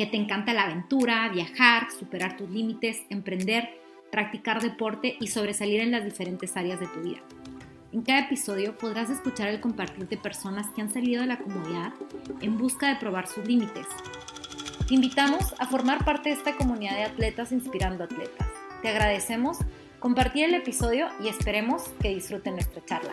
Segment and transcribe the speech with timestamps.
[0.00, 3.68] que te encanta la aventura, viajar, superar tus límites, emprender,
[4.10, 7.18] practicar deporte y sobresalir en las diferentes áreas de tu vida.
[7.92, 11.92] En cada episodio podrás escuchar el compartir de personas que han salido de la comodidad
[12.40, 13.86] en busca de probar sus límites.
[14.88, 18.48] Te invitamos a formar parte de esta comunidad de atletas inspirando atletas.
[18.80, 19.58] Te agradecemos
[19.98, 23.12] compartir el episodio y esperemos que disfruten nuestra charla.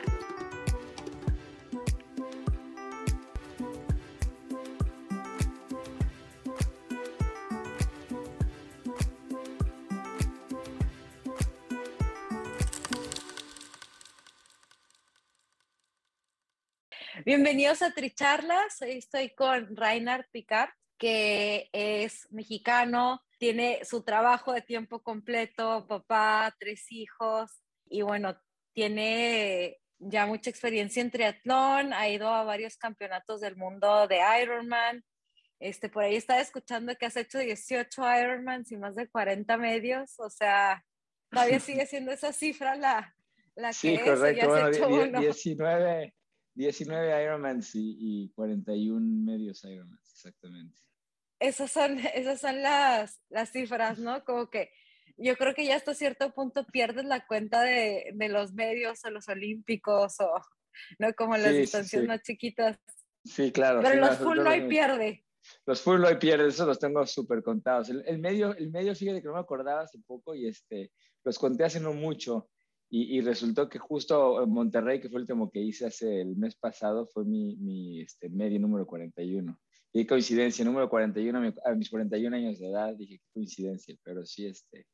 [17.28, 18.82] Bienvenidos a Tricharlas.
[18.82, 26.56] Hoy estoy con Reinhard Picard, que es mexicano, tiene su trabajo de tiempo completo, papá,
[26.58, 27.52] tres hijos
[27.90, 34.08] y bueno, tiene ya mucha experiencia en triatlón, ha ido a varios campeonatos del mundo
[34.08, 35.04] de Ironman.
[35.60, 40.18] Este, por ahí estaba escuchando que has hecho 18 Ironmans y más de 40 medios,
[40.20, 40.82] o sea,
[41.30, 43.14] todavía sigue siendo esa cifra la,
[43.56, 44.88] la que sí, correcto.
[44.88, 46.14] Bueno, 19,
[46.58, 50.82] 19 Ironmans y, 41 medios Ironmans, exactamente.
[51.40, 54.24] Esas son, esas son las, las cifras, ¿no?
[54.26, 54.72] Como que
[55.18, 59.12] yo creo que ya hasta cierto punto pierdes la cuenta de, de los medios o
[59.12, 60.42] los olímpicos o,
[61.00, 61.14] ¿no?
[61.14, 62.78] Como las distancias más chiquitas.
[63.24, 63.82] Sí, claro.
[63.84, 65.26] Pero los full no hay pierde.
[65.66, 67.90] Los full no hay pierde, eso los tengo súper contados.
[67.90, 70.92] El, el, medio, el medio, fíjate que no me acordaba hace poco y este,
[71.24, 72.50] los conté hace no mucho.
[72.90, 76.56] Y, resultó que justo en Monterrey, que fue el último que hice hace el mes
[76.56, 79.60] pasado, fue mi, este, medio número 41.
[79.92, 84.88] Y coincidencia, número 41 a mis 41 años de edad, dije coincidencia, pero sí, este,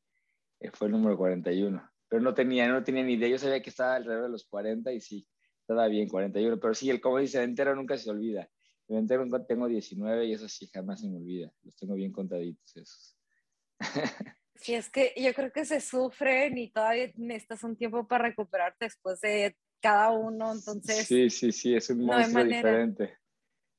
[0.60, 1.88] eh, fue el número 41.
[2.08, 4.92] Pero no tenía, no tenía ni idea, yo sabía que estaba alrededor de los 40
[4.92, 5.28] y sí,
[5.60, 8.48] estaba bien, 41, pero sí, el como dice, el entero nunca se olvida.
[8.88, 12.76] El entero tengo 19 y eso sí jamás se me olvida, los tengo bien contaditos
[12.76, 13.16] esos.
[14.54, 18.86] Sí, es que yo creo que se sufren y todavía necesitas un tiempo para recuperarte
[18.86, 21.06] después de cada uno, entonces...
[21.06, 23.18] Sí, sí, sí, es un monstruo diferente.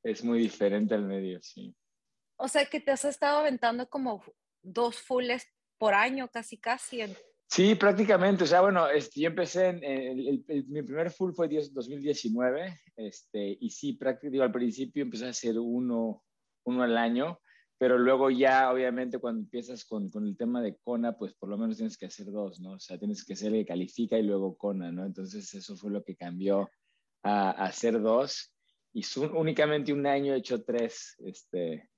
[0.04, 1.76] Es muy diferente al medio, sí.
[2.38, 4.24] O sea, que te has estado aventando como
[4.62, 5.48] dos fulles
[5.78, 7.02] por año, casi, casi.
[7.48, 8.44] Sí, prácticamente.
[8.44, 13.94] O sea, bueno, este, yo empecé en, mi primer full fue 2019, este, y sí,
[13.94, 16.24] prácticamente al principio empecé a hacer uno,
[16.66, 17.40] uno al año,
[17.78, 21.58] pero luego ya, obviamente, cuando empiezas con, con, el tema de CONA, pues por lo
[21.58, 22.74] menos tienes que hacer dos, ¿no?
[22.74, 25.06] O sea, tienes que ser el que califica y luego CONA, ¿no?
[25.06, 26.70] Entonces eso fue lo que cambió
[27.24, 28.54] a, hacer dos.
[28.94, 29.04] Y
[29.34, 31.90] únicamente un año he hecho tres, este,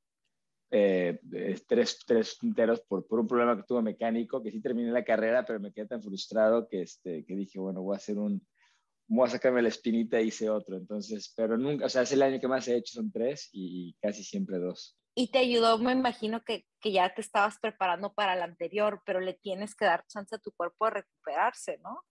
[0.71, 1.19] eh,
[1.67, 5.45] tres, tres punteros por, por, un problema que tuve mecánico, que sí terminé la carrera,
[5.45, 8.43] pero me quedé tan frustrado que, este, que dije, bueno, voy a hacer un,
[9.07, 10.75] voy a sacarme la espinita y hice otro.
[10.75, 13.93] Entonces, pero nunca, o sea, es el año que más he hecho, son tres y
[14.01, 18.35] casi siempre dos y te ayudó, me imagino que, que, ya te estabas preparando para
[18.35, 22.03] el anterior, pero le tienes que dar chance a tu cuerpo de recuperarse, ¿no?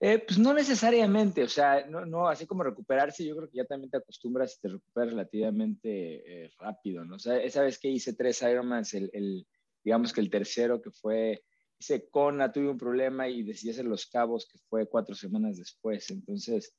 [0.00, 3.64] Eh, pues no necesariamente, o sea, no, no, así como recuperarse, yo creo que ya
[3.64, 7.14] también te acostumbras y te recuperas relativamente eh, rápido, ¿no?
[7.14, 9.46] O sea, esa vez que hice tres Ironmans, el, el,
[9.84, 11.44] digamos que el tercero que fue,
[11.78, 16.10] hice Kona, tuve un problema y decidí hacer Los Cabos, que fue cuatro semanas después,
[16.10, 16.74] entonces,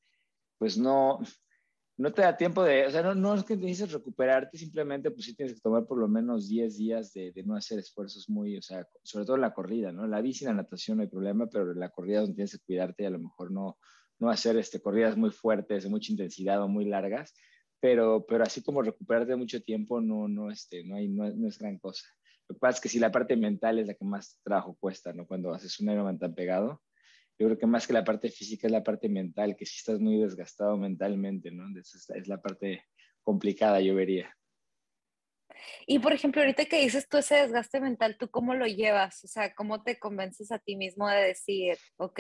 [0.58, 1.20] pues no,
[1.98, 5.26] no te da tiempo de, o sea, no, no es que necesites recuperarte, simplemente pues
[5.26, 8.56] sí tienes que tomar por lo menos 10 días de, de, no hacer esfuerzos muy,
[8.58, 10.06] o sea, sobre todo la corrida, ¿no?
[10.06, 13.04] La bici la natación no hay problema, pero en la corrida donde tienes que cuidarte
[13.04, 13.78] y a lo mejor no,
[14.20, 17.34] no hacer este, corridas muy fuertes, de mucha intensidad o muy largas,
[17.80, 21.58] pero, pero así como recuperarte mucho tiempo no, no, este, no, hay, no, no es
[21.58, 22.06] gran cosa.
[22.48, 25.14] Lo que pasa es que si la parte mental es la que más trabajo cuesta,
[25.14, 25.26] ¿no?
[25.26, 26.82] Cuando haces un Ironman tan pegado,
[27.40, 30.00] yo creo que más que la parte física es la parte mental, que si estás
[30.00, 31.66] muy desgastado mentalmente, ¿no?
[31.80, 32.84] Esa es la parte
[33.24, 34.34] complicada, yo vería.
[35.86, 39.24] Y por ejemplo, ahorita que dices tú ese desgaste mental, ¿tú cómo lo llevas?
[39.24, 42.20] O sea, ¿cómo te convences a ti mismo de decir, ok?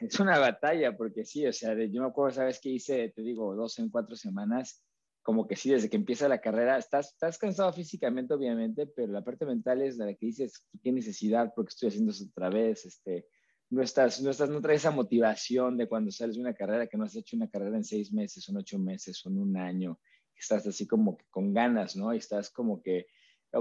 [0.00, 3.10] Es una batalla, porque sí, o sea, yo me acuerdo, ¿sabes qué hice?
[3.14, 4.82] Te digo, dos en cuatro semanas,
[5.22, 9.22] como que sí, desde que empieza la carrera, estás, estás cansado físicamente, obviamente, pero la
[9.22, 11.52] parte mental es la que dices, ¿qué necesidad?
[11.54, 12.86] porque estoy haciendo eso otra vez?
[12.86, 13.26] Este,
[13.70, 16.96] no estás, no estás, no traes esa motivación de cuando sales de una carrera que
[16.96, 19.56] no has hecho una carrera en seis meses, o en ocho meses, o en un
[19.56, 19.98] año
[20.38, 22.14] estás así como que con ganas, ¿no?
[22.14, 23.06] Y estás como que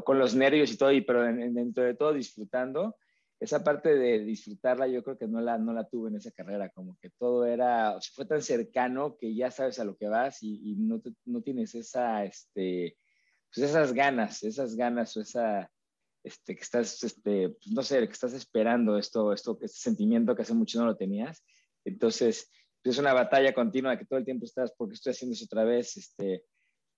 [0.04, 2.96] con los nervios y todo, y, pero dentro de todo disfrutando.
[3.40, 6.70] Esa parte de disfrutarla yo creo que no la, no la tuve en esa carrera,
[6.70, 10.08] como que todo era, o sea, fue tan cercano que ya sabes a lo que
[10.08, 12.98] vas y, no, no, tienes esa, este,
[13.54, 15.72] pues esas ganas, esas ganas o esa,
[16.28, 20.42] este, que estás, este, pues no sé, que estás esperando esto, esto, este sentimiento que
[20.44, 21.44] hace mucho no lo tenías.
[21.86, 22.52] Entonces,
[22.84, 25.64] pues es una batalla continua que todo el tiempo estás, porque estoy haciendo eso otra
[25.64, 26.44] vez, este,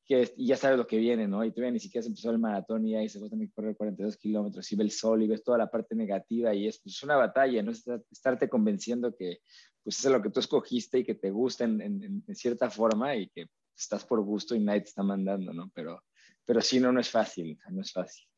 [0.06, 1.46] que y ya sabes lo que viene, ¿no?
[1.46, 4.18] Y todavía ni siquiera se empezó el maratón y ahí se fue también correr 42
[4.18, 7.16] kilómetros y ve el sol y ves toda la parte negativa y es pues, una
[7.16, 7.72] batalla, ¿no?
[7.72, 9.42] Estarte convenciendo que
[9.84, 13.16] pues es lo que tú escogiste y que te gusta en, en, en, cierta forma
[13.16, 13.48] y que
[13.78, 15.72] estás por gusto y nadie te está mandando, ¿no?
[15.74, 16.04] Pero,
[16.46, 18.29] pero sí, no, no es fácil, no es fácil.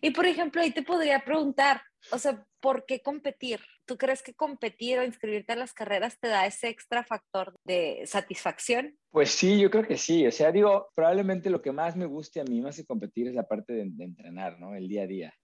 [0.00, 1.82] Y por ejemplo, ahí te podría preguntar,
[2.12, 3.60] o sea, ¿por qué competir?
[3.86, 8.02] ¿Tú crees que competir o inscribirte a las carreras te da ese extra factor de
[8.06, 8.98] satisfacción?
[9.10, 10.26] Pues sí, yo creo que sí.
[10.26, 13.34] O sea, digo, probablemente lo que más me guste a mí más que competir es
[13.34, 14.74] la parte de, entrenar, ¿no?
[14.74, 15.34] El día a día.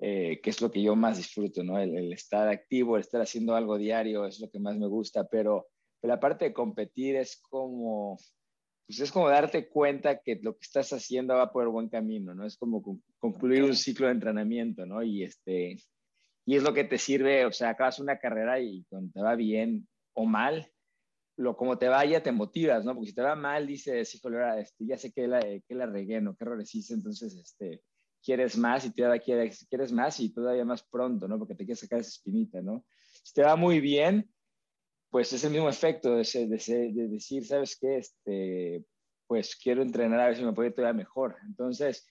[0.00, 1.78] Eh, que es lo que yo más disfruto, ¿no?
[1.78, 5.68] El, estar activo, el estar haciendo algo diario es lo que más me gusta, pero
[6.02, 8.18] la parte de competir es como,
[8.86, 12.34] pues es como darte cuenta que lo que estás haciendo va por el buen camino,
[12.34, 12.44] ¿no?
[12.44, 12.82] Es como
[13.18, 15.02] concluir un ciclo de entrenamiento, ¿no?
[15.02, 15.78] Y, este,
[16.44, 19.34] y es lo que te sirve, o sea, acabas una carrera y cuando te va
[19.34, 20.70] bien o mal,
[21.36, 22.94] lo como te vaya te motivas, ¿no?
[22.94, 26.20] Porque si te va mal, dices, híjole, este, ya sé que la, que la regué,
[26.20, 26.36] ¿no?
[26.36, 26.94] ¿Qué errores hice?
[26.94, 27.82] Entonces, este,
[28.22, 31.38] quieres más y te quieres, quieres más y todavía más pronto, ¿no?
[31.38, 32.84] Porque te quieres sacar esa espinita, ¿no?
[33.22, 34.30] Si te va muy bien,
[35.14, 37.98] pues es el mismo efecto de, de, decir, ¿sabes qué?
[37.98, 38.84] Este,
[39.28, 41.36] pues quiero entrenar a ver si me puede todavía mejor.
[41.46, 42.04] Entonces,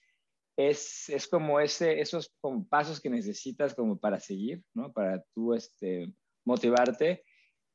[0.55, 2.33] es, es como ese, esos
[2.69, 4.93] pasos que necesitas como para seguir, ¿no?
[4.93, 6.13] Para tú este,
[6.45, 7.25] motivarte.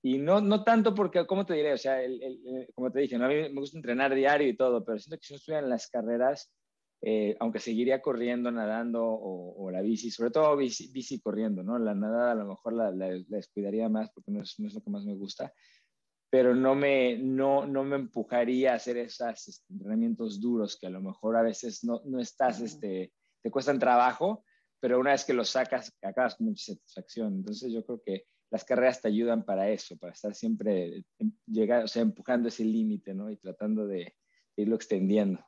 [0.03, 1.75] Y no, no tanto porque, ¿cómo te diré?
[1.75, 1.99] O sea,
[2.75, 3.27] como te dije, ¿no?
[3.27, 5.69] a mí me gusta entrenar diario y todo, pero siento que si no estuviera en
[5.69, 6.51] las carreras,
[7.01, 11.79] eh, aunque seguiría corriendo, nadando o, la bici, sobre todo bici, bici, corriendo, ¿no?
[11.79, 14.83] La nadada a lo mejor la, la, descuidaría más porque no es, no es, lo
[14.83, 15.53] que más me gusta,
[16.31, 20.91] pero no me, no, no me empujaría a hacer esos este, entrenamientos duros que a
[20.91, 23.13] lo mejor a veces no, no estás, este,
[23.43, 24.45] te cuestan trabajo,
[24.81, 27.35] pero una vez que los sacas, acabas con mucha satisfacción.
[27.35, 31.85] Entonces yo creo que las carreras te ayudan para eso, para estar siempre, em, llegar,
[31.85, 33.31] o sea, empujando ese límite, ¿no?
[33.31, 34.15] Y tratando de
[34.57, 35.45] irlo extendiendo.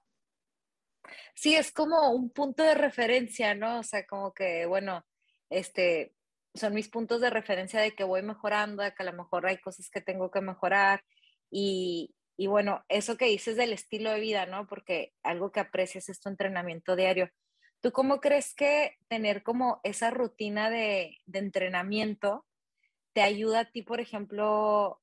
[1.35, 3.81] Sí, es como un punto de referencia, ¿no?
[3.81, 5.05] O sea, como que, bueno,
[5.51, 6.15] este,
[6.55, 9.59] son mis puntos de referencia de que voy mejorando, de que a lo mejor hay
[9.59, 11.05] cosas que tengo que mejorar
[11.51, 14.67] y, y bueno, eso que dices del estilo de vida, ¿no?
[14.67, 17.31] Porque algo que aprecias es tu entrenamiento diario.
[17.81, 22.47] ¿Tú cómo crees que tener como esa rutina de, de entrenamiento
[23.13, 25.01] te ayuda a ti, por ejemplo,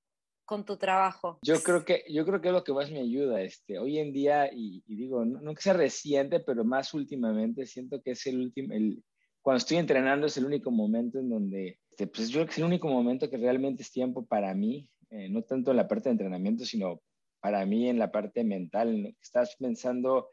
[0.48, 1.38] con tu trabajo?
[1.44, 3.42] Yo creo que, yo creo que es lo que más me ayuda.
[3.42, 8.12] Este, hoy en día, y, digo, no, que sea reciente, pero más últimamente, siento que
[8.12, 9.04] es el último, el,
[9.42, 12.58] cuando estoy entrenando es el único momento en donde, este, pues yo creo que es
[12.60, 16.06] el único momento que realmente es tiempo para mí, eh, no tanto en la parte
[16.10, 17.02] de entrenamiento, sino
[17.42, 20.30] para mí en la parte mental, estás pensando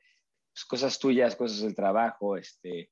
[0.52, 2.90] pues, cosas tuyas, cosas del trabajo, este,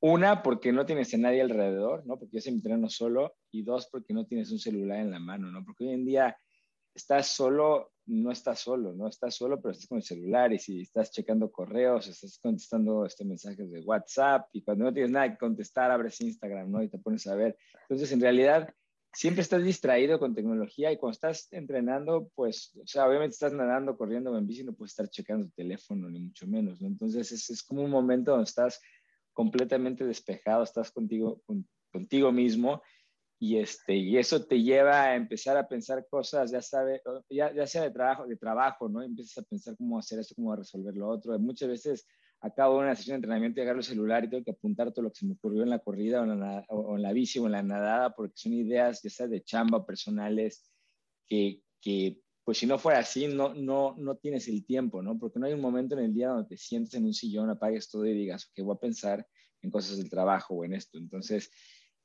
[0.00, 2.18] una, porque no tienes a nadie alrededor, ¿no?
[2.18, 3.34] Porque yo siempre entreno solo.
[3.50, 5.64] Y dos, porque no tienes un celular en la mano, ¿no?
[5.64, 6.36] Porque hoy en día
[6.94, 9.08] estás solo, no estás solo, ¿no?
[9.08, 13.24] Estás solo, pero estás con el celular y si estás checando correos, estás contestando este
[13.24, 16.82] mensajes de WhatsApp y cuando no tienes nada que contestar, abres Instagram, ¿no?
[16.82, 17.56] Y te pones a ver.
[17.82, 18.74] Entonces, en realidad,
[19.12, 23.96] siempre estás distraído con tecnología y cuando estás entrenando, pues, o sea, obviamente estás nadando,
[23.96, 26.88] corriendo en bici, no puedes estar checando tu teléfono, ni mucho menos, ¿no?
[26.88, 28.80] Entonces, es, es como un momento donde estás
[29.36, 31.42] completamente despejado, estás contigo,
[31.92, 32.82] contigo mismo
[33.38, 37.66] y, este, y eso te lleva a empezar a pensar cosas, ya, sabe, ya, ya
[37.66, 39.02] sea de trabajo, de trabajo, ¿no?
[39.02, 41.38] Empiezas a pensar cómo hacer esto, cómo resolver lo otro.
[41.38, 42.08] Muchas veces
[42.40, 45.10] acabo una sesión de entrenamiento y agarro el celular y tengo que apuntar todo lo
[45.10, 47.44] que se me ocurrió en la corrida o en la, o en la bici o
[47.44, 50.72] en la nadada, porque son ideas, ya sea de chamba personales,
[51.26, 55.18] que, que pues si no fuera así, no, no, no tienes el tiempo, ¿no?
[55.18, 57.90] Porque no hay un momento en el día donde te sientes en un sillón, apagues
[57.90, 59.26] todo y digas, ok, voy a pensar
[59.62, 60.96] en cosas del trabajo o en esto.
[60.96, 61.50] Entonces,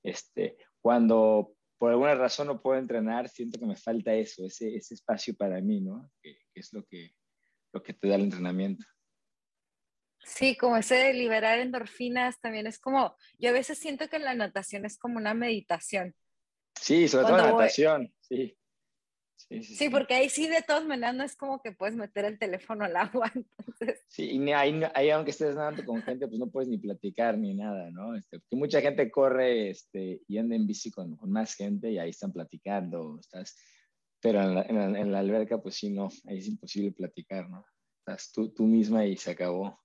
[0.02, 4.96] este, cuando por alguna razón no puedo entrenar, siento que me falta eso, ese, ese
[4.96, 6.12] espacio para mí, ¿no?
[6.24, 7.12] Que, es lo que,
[7.72, 8.84] lo que te da el entrenamiento.
[10.24, 14.34] Sí, como ese de liberar endorfinas también es como, yo a veces siento que la
[14.34, 16.16] natación es como una meditación.
[16.74, 18.58] Sí, sobre todo la natación, sí.
[19.50, 22.86] Sí, porque ahí sí de todas maneras no es como que puedes meter el teléfono
[22.86, 23.32] al agua.
[23.36, 24.04] Entonces...
[24.08, 27.54] Sí, y ahí, ahí, aunque estés nadando con gente, pues no puedes ni platicar ni
[27.54, 28.16] nada, ¿no?
[28.16, 31.98] Este, porque mucha gente corre este, y anda en bici con, con, más gente y
[31.98, 33.58] ahí están platicando, estás,
[34.22, 37.66] pero en la, en, la, alberca pues sí, no, ahí es imposible platicar, ¿no?
[38.00, 39.80] Estás tú, tú misma y se acabó.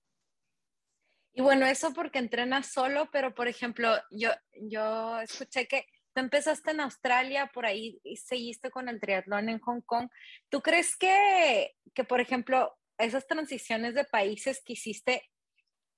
[1.33, 5.85] Y bueno, eso porque entrenas solo, pero por ejemplo, yo, yo escuché que
[6.21, 10.09] empezaste en Australia, por ahí seguiste con el triatlón en Hong Kong.
[10.49, 15.23] ¿Tú crees que, que, por ejemplo, esas transiciones de países que hiciste,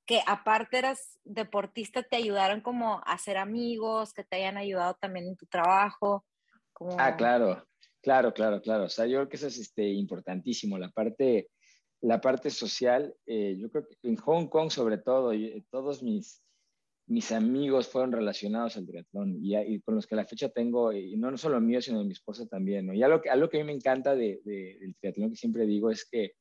[0.05, 5.27] que aparte eras deportista, te ayudaron como a hacer amigos, que te hayan ayudado también
[5.27, 6.25] en tu trabajo?
[6.97, 7.65] Ah, claro,
[8.01, 8.85] claro, claro, claro.
[8.85, 11.49] O sea, yo creo que eso es este, importantísimo, la parte,
[12.01, 13.13] la parte social.
[13.25, 16.41] Eh, yo creo que en Hong Kong, sobre todo, y, todos mis
[17.09, 21.17] mis amigos fueron relacionados al triatlón y, con los que a la fecha tengo, y
[21.17, 22.85] no, no solo mío, sino de mi esposa también.
[22.85, 22.93] ¿no?
[22.93, 25.89] Y algo que, algo que a mí me encanta de, del triatlón, que siempre digo,
[25.89, 26.33] es que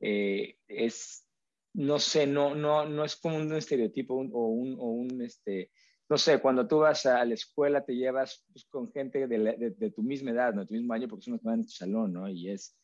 [0.00, 1.26] eh, es,
[1.74, 5.70] no sé, no, no, no es como un estereotipo o, un, o un, este,
[6.08, 9.90] no sé, cuando tú vas a la escuela te llevas pues, con gente de, de,
[9.90, 10.62] tu misma edad, ¿no?
[10.62, 12.26] de tu mismo año, porque son los que van en tu salón, ¿no?
[12.26, 12.74] Y es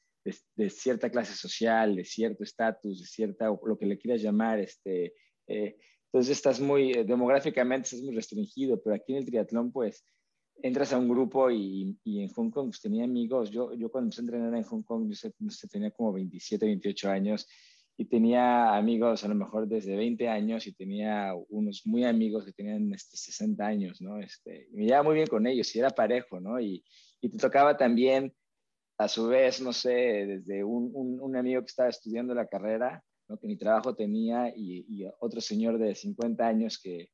[0.54, 5.14] de, cierta clase social, de cierto estatus, de cierta, lo que le quieras llamar, este...
[5.46, 10.04] Eh, entonces estás muy, eh, demográficamente estás muy restringido, pero aquí en el triatlón pues
[10.62, 13.50] entras a un grupo y, y en Hong Kong pues, tenía amigos.
[13.50, 16.64] Yo, yo cuando empecé a entrenar en Hong Kong, yo no sé, tenía como 27,
[16.64, 17.46] 28 años
[17.98, 22.52] y tenía amigos a lo mejor desde 20 años y tenía unos muy amigos que
[22.52, 24.18] tenían este, 60 años, ¿no?
[24.18, 26.60] Este, y me llevaba muy bien con ellos y era parejo, ¿no?
[26.60, 26.84] Y,
[27.20, 28.34] y te tocaba también,
[28.98, 33.04] a su vez, no sé, desde un, un, un amigo que estaba estudiando la carrera,
[33.40, 37.10] que mi trabajo tenía y, otro señor de 50 años que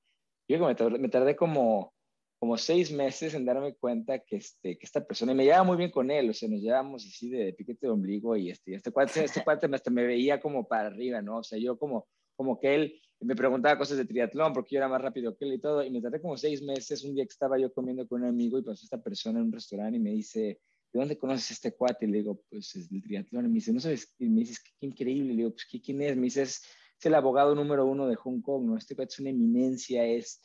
[0.49, 1.95] yo me tardé, me tardé, como,
[2.39, 5.77] como seis meses en darme cuenta que, este, que esta persona, y me llevaba muy
[5.77, 8.91] bien con él, o sea, nos llevábamos así de, piquete de ombligo y este, este
[8.91, 11.39] cuate, este cuate hasta me veía como para arriba, ¿no?
[11.39, 14.89] O sea, yo como, como que él me preguntaba cosas de triatlón porque yo era
[14.89, 17.33] más rápido que él y todo, y me tardé como seis meses, un día que
[17.33, 20.11] estaba yo comiendo con un amigo y pasó esta persona en un restaurante y me
[20.11, 20.61] dice,
[20.93, 22.07] ¿de dónde conoces a este cuate?
[22.07, 23.47] Le digo, pues es del triatlón.
[23.47, 25.31] Y me dice, no sabes, y me dices, qué increíble.
[25.31, 26.17] Le digo, pues ¿quién es?
[26.17, 26.63] Me dice, es,
[27.07, 28.77] el abogado número uno de Hong Kong, ¿no?
[28.77, 30.41] Este cuate es una eminencia, es,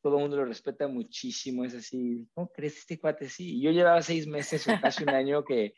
[0.00, 3.28] todo el mundo lo respeta muchísimo, es así, ¿cómo crees este cuate?
[3.28, 5.74] Sí, y yo llevaba seis meses o casi un año que,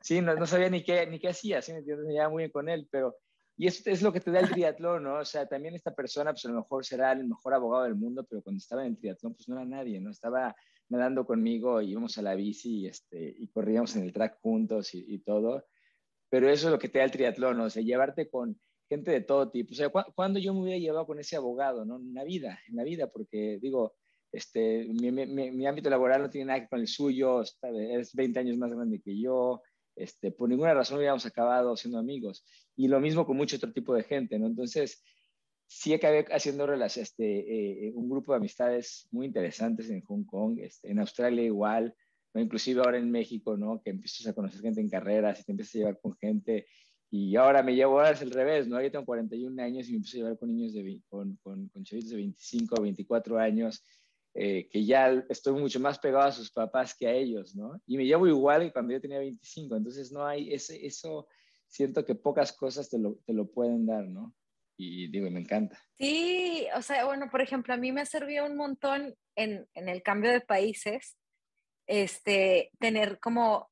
[0.00, 1.72] sí, no, no sabía ni qué, ni qué hacía, ¿sí?
[1.72, 3.16] Me llevaba muy bien con él, pero,
[3.56, 5.18] y eso es lo que te da el triatlón, ¿no?
[5.18, 8.26] O sea, también esta persona, pues a lo mejor será el mejor abogado del mundo,
[8.28, 10.10] pero cuando estaba en el triatlón, pues no era nadie, ¿no?
[10.10, 10.54] Estaba
[10.88, 15.18] nadando conmigo, íbamos a la bici y, este, y corríamos en el track juntos y,
[15.20, 15.66] todo.
[16.30, 19.20] Pero eso es lo que te da el triatlón, o sea, llevarte con gente de
[19.20, 19.72] todo tipo.
[19.72, 21.96] O sea, cuando yo me hubiera llevado con ese abogado, ¿no?
[21.96, 23.94] En la vida, en la vida, porque digo,
[24.32, 28.40] este, mi, mi, ámbito laboral no tiene nada que ver con el suyo, es 20
[28.40, 29.62] años más grande que yo,
[29.96, 32.44] este, por ninguna razón hubiéramos acabado siendo amigos.
[32.76, 34.46] Y lo mismo con mucho otro tipo de gente, ¿no?
[34.46, 35.02] Entonces,
[35.68, 40.90] sí acabé haciendo este, eh, un grupo de amistades muy interesantes en Hong Kong, este,
[40.90, 41.94] en Australia igual,
[42.32, 42.40] ¿no?
[42.40, 43.80] inclusive ahora en México, ¿no?
[43.82, 46.66] que empiezas a conocer gente en carreras y te empiezas a llevar con gente.
[47.10, 48.82] Y ahora me llevo, ahora es el revés, ¿no?
[48.82, 51.82] Yo tengo 41 años y me empiezo a llevar con niños de, con, con, con
[51.82, 53.82] chavitos de 25 o 24 años,
[54.34, 57.80] eh, que ya estoy mucho más pegado a sus papás que a ellos, ¿no?
[57.86, 61.28] Y me llevo igual que cuando yo tenía 25, entonces no hay ese, eso,
[61.66, 64.34] siento que pocas cosas te lo, te lo pueden dar, ¿no?
[64.78, 65.76] Y digo, me encanta.
[65.98, 69.88] Sí, o sea, bueno, por ejemplo, a mí me ha servido un montón en, en
[69.88, 71.18] el cambio de países,
[71.88, 73.70] este, tener como,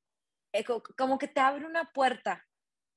[0.99, 2.45] como que te abre una puerta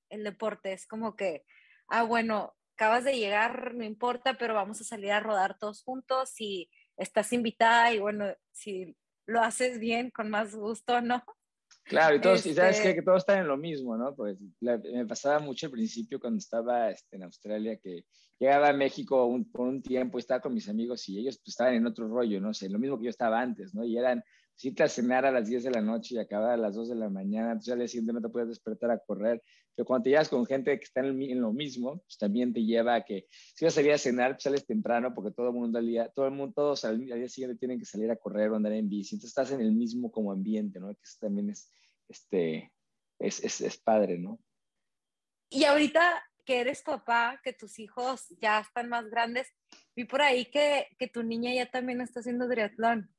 [0.10, 1.46] el deporte, es como que,
[1.88, 6.34] ah, bueno, acabas de llegar, no importa, pero vamos a salir a rodar todos juntos
[6.40, 8.98] y estás invitada y bueno, si
[9.28, 11.24] lo haces bien, con más gusto, ¿no?
[11.90, 14.16] Claro, y, todos, y sabes que, este que, todos están en lo mismo, ¿no?
[14.16, 18.06] Pues me pasaba mucho al principio cuando estaba este, en Australia, que
[18.40, 21.88] llegaba a México por un tiempo estaba con mis amigos y ellos pues, estaban en
[21.88, 23.84] otro rollo, no sé, lo mismo que yo estaba antes, ¿no?
[23.84, 24.24] Y eran
[24.60, 26.96] si a cenar a las 10 de la noche y acabar a las 2 de
[26.96, 29.42] la mañana, entonces al día siguiente no te puedes despertar a correr.
[29.74, 32.96] Pero cuando te llevas con gente que está en, lo mismo, pues también te lleva
[32.96, 35.80] a que si vas a salir a cenar, pues sales temprano porque todo el mundo
[35.80, 38.58] al día, todo el mundo, todos al, día siguiente tienen que salir a correr o
[38.58, 39.16] andar en bici.
[39.16, 40.90] Entonces estás en el mismo como ambiente, ¿no?
[40.90, 41.72] Que eso también es,
[42.10, 42.74] este,
[43.18, 44.42] es, es, es padre, ¿no?
[45.50, 49.48] Y ahorita que eres papá, que tus hijos ya están más grandes,
[49.96, 53.10] vi por ahí que, que tu niña ya también está haciendo triatlón.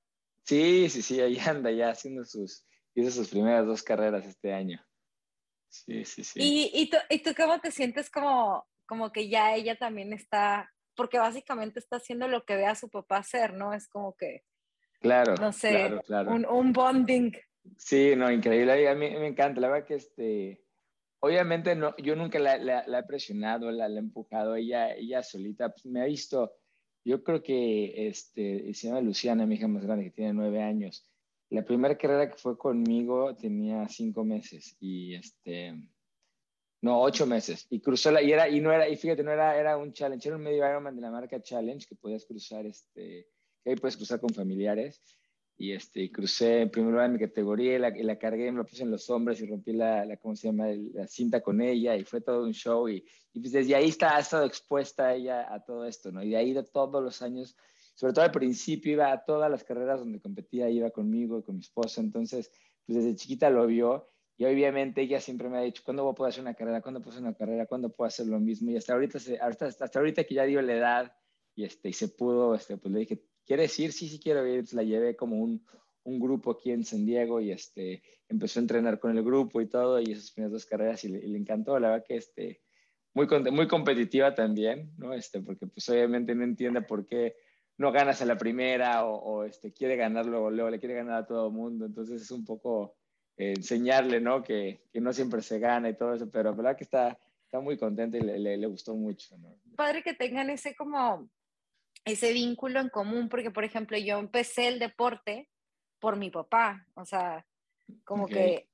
[0.44, 4.84] Sí, sí, sí, ahí anda ya haciendo sus, hizo sus primeras dos carreras este año.
[5.68, 6.40] Sí, sí, sí.
[6.42, 10.72] ¿Y, y, tú, ¿Y, tú, cómo te sientes como, como que ya ella también está,
[10.96, 13.72] porque básicamente está haciendo lo que ve a su papá hacer, ¿no?
[13.72, 14.42] Es como que,
[15.00, 17.32] claro, no sé, Un, un, bonding.
[17.76, 18.88] Sí, no, increíble.
[18.88, 20.64] A mí me encanta, la verdad que este,
[21.20, 25.70] obviamente no, yo nunca la, la, he presionado, la, la, he empujado, ella, ella solita
[25.70, 26.52] pues, me ha visto,
[27.04, 31.06] yo creo que este, se llama Luciana, mi hija más grande, que tiene nueve años.
[31.50, 35.74] La primera carrera que fue conmigo tenía cinco meses y este,
[36.82, 37.66] no, ocho meses.
[37.70, 40.28] Y cruzó la, y era, y no era, y fíjate, no era, era un challenge,
[40.28, 43.28] era un medio Ironman de la marca Challenge que podías cruzar, este,
[43.64, 45.02] que ahí puedes cruzar con familiares
[45.60, 48.82] y este, crucé en primer lugar en mi categoría la, la, cargué, me la puse
[48.82, 52.04] en los hombros y rompí la, la, ¿cómo se llama?, la cinta con ella y
[52.04, 55.62] fue todo un show y, y pues desde ahí está, ha estado expuesta ella a
[55.62, 56.22] todo esto, ¿no?
[56.22, 57.58] Y de ahí de todos los años,
[57.94, 61.60] sobre todo al principio iba a todas las carreras donde competía, iba conmigo, con mi
[61.60, 62.50] esposa, entonces
[62.86, 66.14] pues desde chiquita lo vio y obviamente ella siempre me ha dicho, ¿cuándo voy a
[66.14, 66.80] poder hacer una carrera?
[66.80, 67.66] ¿Cuándo puedo hacer una carrera?
[67.66, 68.70] ¿Cuándo puedo hacer lo mismo?
[68.70, 71.12] Y hasta ahorita, hasta, hasta ahorita que ya dio la edad
[71.54, 73.92] y, este, y se pudo, este, pues le dije, ¿quieres ir?
[73.92, 74.72] Sí, sí quiero ir.
[74.74, 75.66] la llevé como un,
[76.04, 79.66] un, grupo aquí en San Diego y este, empezó a entrenar con el grupo y
[79.66, 81.76] todo, y esas primeras dos carreras, y le, encantó.
[81.80, 82.60] La verdad que este,
[83.12, 85.12] muy, muy competitiva también, ¿no?
[85.14, 87.34] Este, porque pues obviamente no entiende por qué
[87.76, 91.24] no ganas a la primera o, o este, quiere ganar luego, luego le quiere ganar
[91.24, 91.86] a todo el mundo.
[91.86, 92.94] Entonces es un poco
[93.36, 94.44] eh, enseñarle, ¿no?
[94.44, 97.58] Que, que, no siempre se gana y todo eso, pero la verdad que está, está
[97.58, 99.58] muy contenta y le, le, le gustó mucho, ¿no?
[99.74, 101.28] Padre que tengan ese como
[102.04, 105.48] ese vínculo en común, porque por ejemplo yo empecé el deporte
[105.98, 107.46] por mi papá, o sea,
[108.04, 108.68] como que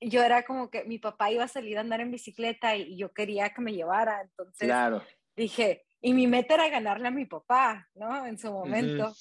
[0.00, 3.12] yo era como que mi papá iba a salir a andar en bicicleta y, yo
[3.12, 5.02] quería que me llevara, entonces claro.
[5.36, 8.26] dije, y mi meta era ganarle a mi papá, ¿no?
[8.26, 9.12] En su momento.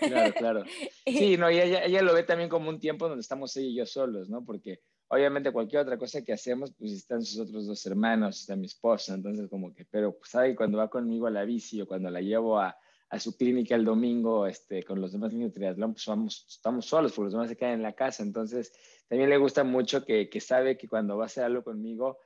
[0.00, 0.64] Claro, claro.
[1.06, 3.76] Sí, no, y ella, ella lo ve también como un tiempo donde estamos ella y
[3.76, 4.44] yo solos, ¿no?
[4.44, 8.66] Porque obviamente cualquier otra cosa que hacemos, pues están sus otros dos hermanos, está mi
[8.66, 12.10] esposa, entonces como que, pero pues, sabe cuando va conmigo a la bici o cuando
[12.10, 12.76] la llevo a,
[13.18, 17.12] su clínica el domingo este, con los demás niños de triatlón, pues vamos, estamos solos,
[17.12, 18.22] porque los demás se quedan en la casa.
[18.22, 18.72] Entonces,
[19.08, 22.18] también le gusta mucho que, que, sabe que cuando va a hacer algo conmigo,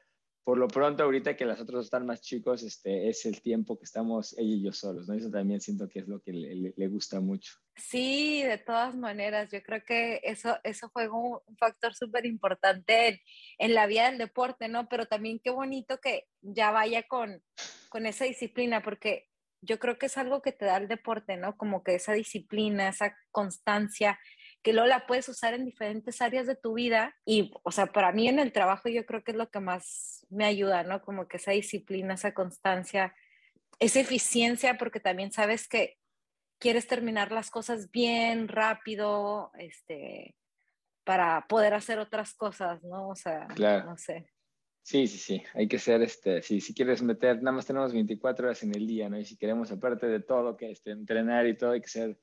[0.45, 3.85] por lo pronto, ahorita que los otros están más chicos, este, es el tiempo que
[3.85, 5.15] estamos ella y yo solos, ¿no?
[5.15, 7.53] Eso también siento que es lo que le, le, gusta mucho.
[7.77, 13.21] Sí, de todas maneras, yo creo que eso, eso fue un, factor súper importante en,
[13.59, 14.89] en, la vida del deporte, ¿no?
[14.89, 17.43] Pero también qué bonito que ya vaya con,
[17.91, 19.29] con esa disciplina, porque
[19.63, 21.57] yo creo que es algo que te da el deporte, ¿no?
[21.57, 24.19] Como que esa disciplina, esa constancia,
[24.63, 27.17] que luego la puedes usar en diferentes áreas de tu vida.
[27.25, 30.27] Y, o sea, para mí en el trabajo yo creo que es lo que más
[30.29, 31.01] me ayuda, ¿no?
[31.03, 33.15] Como que esa disciplina, esa constancia,
[33.79, 35.99] esa eficiencia, porque también sabes que
[36.59, 40.37] quieres terminar las cosas bien, rápido, este,
[41.05, 43.09] para poder hacer otras cosas, ¿no?
[43.09, 43.49] O sea,
[43.87, 44.27] no sé.
[44.83, 48.47] Sí, sí, sí, hay que ser, este, si, si quieres meter, nada más tenemos 24
[48.47, 49.19] horas en el día, ¿no?
[49.19, 52.19] Y si queremos, aparte de todo, que este, entrenar y todo, hay que ser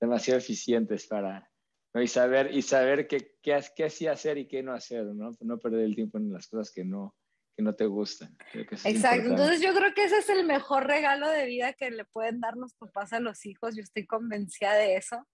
[0.00, 1.49] demasiado eficientes para,
[1.94, 2.02] ¿no?
[2.02, 5.32] Y saber, y saber qué, qué, qué sí hacer y qué no hacer, ¿no?
[5.40, 7.14] No perder el tiempo en las cosas que no,
[7.56, 8.36] que no te gustan.
[8.52, 12.40] Exacto, entonces yo creo que ese es el mejor regalo de vida que le pueden
[12.40, 15.26] dar los papás a los hijos, yo estoy convencida de eso,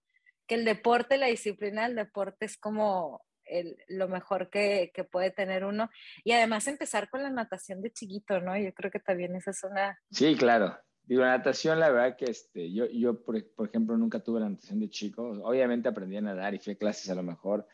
[0.47, 5.31] que el deporte, la disciplina del deporte es como el, lo mejor que, que, puede
[5.31, 5.89] tener uno.
[6.23, 8.57] Y además empezar con la natación de chiquito, ¿no?
[8.57, 9.99] Yo creo que también esa es una...
[10.11, 10.77] Sí, claro.
[11.07, 14.49] Digo, la natación, la verdad que este, yo, yo por, por, ejemplo, nunca tuve la
[14.49, 15.23] natación de chico.
[15.43, 17.65] Obviamente aprendí a nadar y fui a clases a lo mejor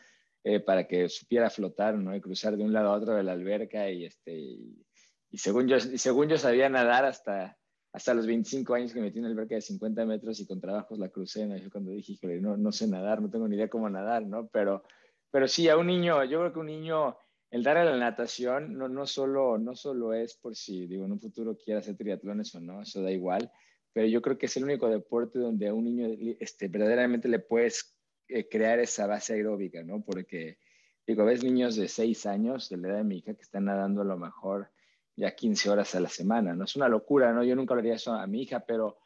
[0.43, 2.15] eh, para que supiera flotar, ¿no?
[2.15, 4.85] Y cruzar de un lado a otro de la alberca y, este, y,
[5.31, 7.57] y según, yo, y según yo sabía nadar hasta,
[7.91, 10.59] hasta los 25 años que me metí en la alberca de 50 metros y con
[10.59, 11.57] trabajos la crucé, ¿no?
[11.57, 14.47] Y cuando dije, no, no sé nadar, no tengo ni idea cómo nadar, ¿no?
[14.47, 14.83] Pero,
[15.31, 17.17] pero sí, a un niño, yo creo que un niño
[17.53, 21.11] el dar a la natación no, no, solo, no solo es por si, digo, en
[21.11, 23.51] un futuro quiera hacer triatlones o no, eso da igual,
[23.93, 27.37] pero yo creo que es el único deporte donde a un niño este, verdaderamente le
[27.37, 27.95] puedes
[28.27, 30.01] eh, crear esa base aeróbica, ¿no?
[30.01, 30.57] Porque,
[31.05, 34.01] digo, ves niños de 6 años, de la edad de mi hija, que están nadando
[34.01, 34.71] a lo mejor
[35.15, 36.63] ya 15 horas a la semana, ¿no?
[36.63, 37.43] Es una locura, ¿no?
[37.43, 38.97] Yo nunca haría eso a mi hija, pero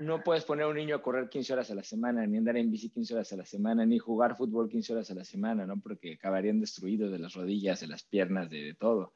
[0.00, 2.56] no puedes poner a un niño a correr 15 horas a la semana, ni andar
[2.56, 5.66] en bici 15 horas a la semana, ni jugar fútbol 15 horas a la semana,
[5.66, 5.78] ¿no?
[5.80, 9.12] Porque acabarían destruidos de las rodillas, de las piernas, de, todo.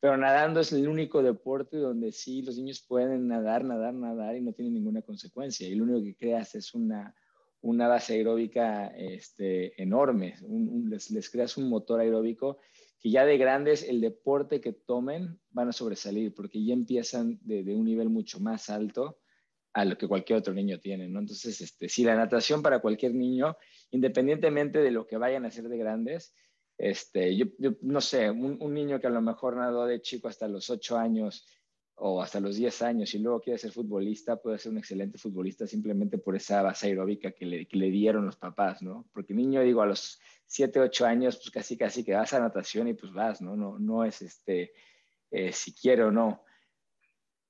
[0.00, 4.40] Pero nadando es el único deporte donde sí los niños pueden nadar, nadar, nadar y
[4.40, 5.66] no tienen ninguna consecuencia.
[5.66, 7.14] Y lo único que creas es una,
[7.60, 10.36] una base aeróbica este, enorme.
[10.88, 12.58] les, les creas un motor aeróbico
[13.00, 17.64] que ya de grandes el deporte que tomen van a sobresalir porque ya empiezan de,
[17.64, 19.18] de un nivel mucho más alto
[19.78, 21.20] a lo que cualquier otro niño tiene, ¿no?
[21.20, 23.56] Entonces, este, si la natación para cualquier niño,
[23.92, 26.34] independientemente de lo que vayan a hacer de grandes,
[26.76, 27.46] este, yo,
[27.82, 31.46] no sé, un, niño que a lo mejor nadó de chico hasta los ocho años
[31.94, 35.64] o hasta los 10 años y luego quiere ser futbolista, puede ser un excelente futbolista
[35.64, 39.08] simplemente por esa base aeróbica que le, que le dieron los papás, ¿no?
[39.12, 42.88] Porque niño, digo, a los 7, 8 años, pues casi, casi que vas a natación
[42.88, 43.54] y pues vas, ¿no?
[43.54, 44.72] No, no es este,
[45.30, 46.42] eh, si quiero o no.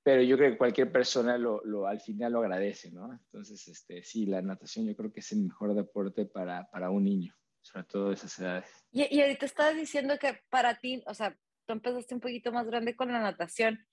[0.09, 3.13] Pero yo creo que cualquier persona lo, lo, al final lo agradece, ¿no?
[3.13, 7.03] Entonces, este, sí, la natación yo creo que es el mejor deporte para, para un
[7.03, 8.65] niño, sobre todo de esas edades.
[8.91, 12.65] Y, y ahorita estabas diciendo que para ti, o sea, tú empezaste un poquito más
[12.65, 13.85] grande con la natación.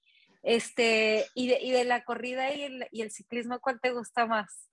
[0.43, 4.25] Este, y de, y de la corrida y el, y el, ciclismo, ¿cuál te gusta
[4.25, 4.71] más?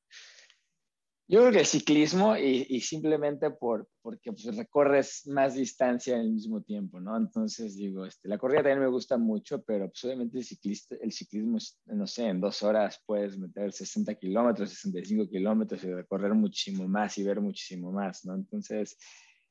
[1.25, 6.31] Yo creo que el ciclismo y, y simplemente por, porque pues, recorres más distancia el
[6.31, 7.15] mismo tiempo, ¿no?
[7.15, 11.13] Entonces digo, este, la corrida también me gusta mucho, pero pues, obviamente el, ciclista, el
[11.13, 16.87] ciclismo, no sé, en dos horas puedes meter 60 kilómetros, 65 kilómetros y recorrer muchísimo
[16.89, 18.35] más y ver muchísimo más, ¿no?
[18.35, 18.97] Entonces,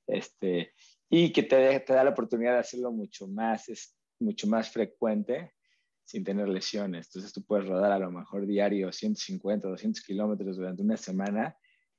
[0.07, 0.75] este,
[1.09, 5.53] y que te, te da la oportunidad de hacerlo mucho más, es mucho más frecuente
[6.13, 7.07] sin tener lesiones.
[7.07, 11.57] Entonces tú puedes rodar a lo mejor diario 150, 200 kilómetros durante una semana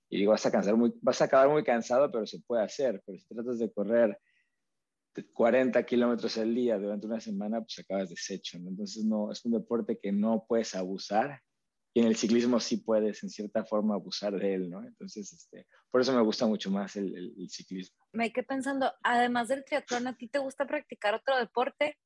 [0.08, 3.02] y digo, vas a, cansar muy, vas a acabar muy cansado, pero se puede hacer.
[3.04, 4.20] Pero si tratas de correr
[5.34, 8.60] 40 kilómetros al día durante una semana, pues acabas deshecho.
[8.60, 8.70] ¿no?
[8.70, 11.42] Entonces no, es un deporte que no puedes abusar
[11.96, 14.84] y en el ciclismo sí puedes en cierta forma abusar de él, ¿no?
[14.84, 17.98] Entonces, este, por eso me gusta mucho más el, el, el ciclismo.
[18.14, 22.00] Me quedé pensando, además del triatlón, ¿a ti te gusta practicar otro deporte?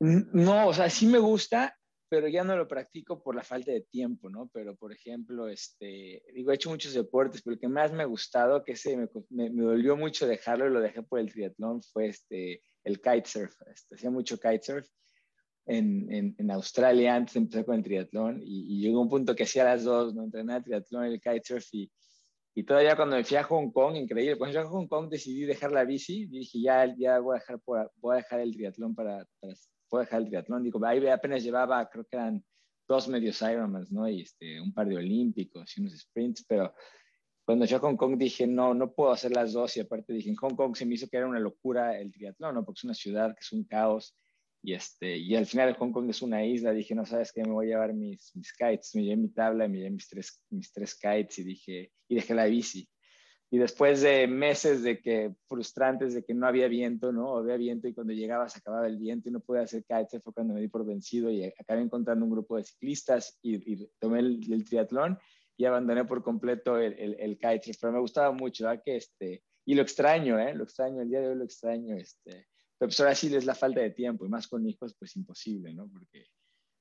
[0.00, 1.76] No, o sea, sí me gusta,
[2.08, 4.48] pero ya no lo practico por la falta de tiempo, ¿no?
[4.52, 8.06] Pero, por ejemplo, este, digo, he hecho muchos deportes, pero el que más me ha
[8.06, 11.82] gustado, que se me, me, me, dolió mucho dejarlo y lo dejé por el triatlón,
[11.82, 13.54] fue este, el kitesurf.
[13.66, 14.86] Este, hacía mucho kitesurf
[15.66, 19.42] en, en, en, Australia antes empezar con el triatlón y, y, llegó un punto que
[19.42, 20.24] hacía las dos, ¿no?
[20.24, 21.92] Entrenaba el triatlón y el kitesurf y,
[22.54, 25.44] y todavía cuando me fui a Hong Kong, increíble, cuando fui a Hong Kong decidí
[25.44, 27.60] dejar la bici, dije, ya, ya voy, a dejar
[27.96, 29.52] voy a dejar el triatlón para, para
[29.88, 30.62] puedo dejar el triatlón.
[30.62, 32.44] Digo, ahí apenas llevaba, creo que eran
[32.88, 34.08] dos medios Ironmans, ¿no?
[34.08, 36.74] Y este, un par de olímpicos y unos sprints, pero
[37.48, 39.74] cuando yo a Hong Kong dije, no, no puedo hacer las dos.
[39.78, 42.54] Y aparte dije, en Hong Kong se me hizo que era una locura el triatlón,
[42.54, 42.62] ¿no?
[42.62, 44.14] Porque es una ciudad que es un caos.
[44.62, 46.72] Y, este, y al final Hong Kong es una isla.
[46.72, 48.94] Dije, no sabes qué, me voy a llevar mis, mis kites.
[48.94, 52.34] Me llevé mi tabla, me llevé mis tres, mis tres kites y dije, y dejé
[52.34, 52.86] la bici.
[53.50, 57.36] Y después de meses de que frustrantes de que no había viento, ¿no?
[57.36, 60.34] Había viento y cuando llegaba se acababa el viento y no podía hacer kite, fue
[60.34, 64.20] cuando me di por vencido y acabé encontrando un grupo de ciclistas y, y tomé
[64.20, 65.18] el, el, triatlón
[65.56, 67.72] y abandoné por completo el, el, el kite.
[67.80, 68.82] Pero me gustaba mucho, ¿verdad?
[68.84, 70.54] Que este, y lo extraño, ¿eh?
[70.54, 72.48] Lo extraño, el día de hoy lo extraño, este.
[72.78, 75.74] Pero pues ahora sí es la falta de tiempo y más con hijos, pues imposible,
[75.74, 75.88] ¿no?
[75.90, 76.26] Porque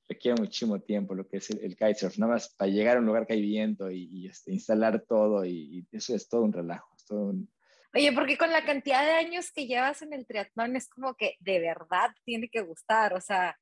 [0.08, 3.06] requiere muchísimo tiempo lo que es el, el kitesurf, nada más para llegar a un
[3.06, 6.54] lugar que hay viento y, y este, instalar todo y, y, eso es todo un
[6.54, 6.94] relajo.
[6.96, 7.50] Es todo un...
[7.94, 11.36] Oye, porque con la cantidad de años que llevas en el triatlón es como que
[11.40, 13.58] de verdad tiene que gustar, o sea,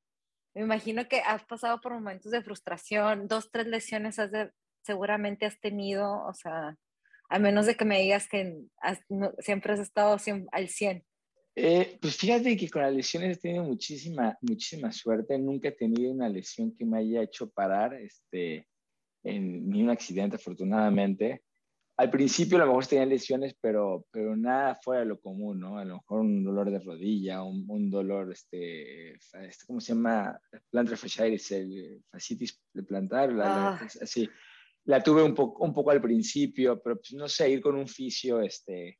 [0.56, 4.50] me imagino que has pasado por momentos de frustración, dos, tres lesiones has de,
[4.82, 6.76] seguramente has tenido, o sea,
[7.28, 10.16] a menos de que me digas que has, no, siempre has estado
[10.52, 11.04] al 100.
[11.58, 15.38] Eh, pues fíjate que con las lesiones he tenido muchísima, muchísima suerte.
[15.38, 18.68] Nunca he tenido una lesión que me haya hecho parar, este,
[19.24, 21.44] en, ni un accidente, afortunadamente.
[21.96, 25.78] Al principio a lo mejor tenía lesiones, pero, pero nada fuera de lo común, ¿no?
[25.78, 30.38] A lo mejor un dolor de rodilla, un, un dolor, este, este, ¿cómo se llama?
[30.68, 33.80] Plantar fasciitis, el fascitis de plantar, la, ah.
[33.80, 34.28] la, así.
[34.84, 37.88] La tuve un poco, un poco al principio, pero pues no sé, ir con un
[37.88, 38.98] fisio, este,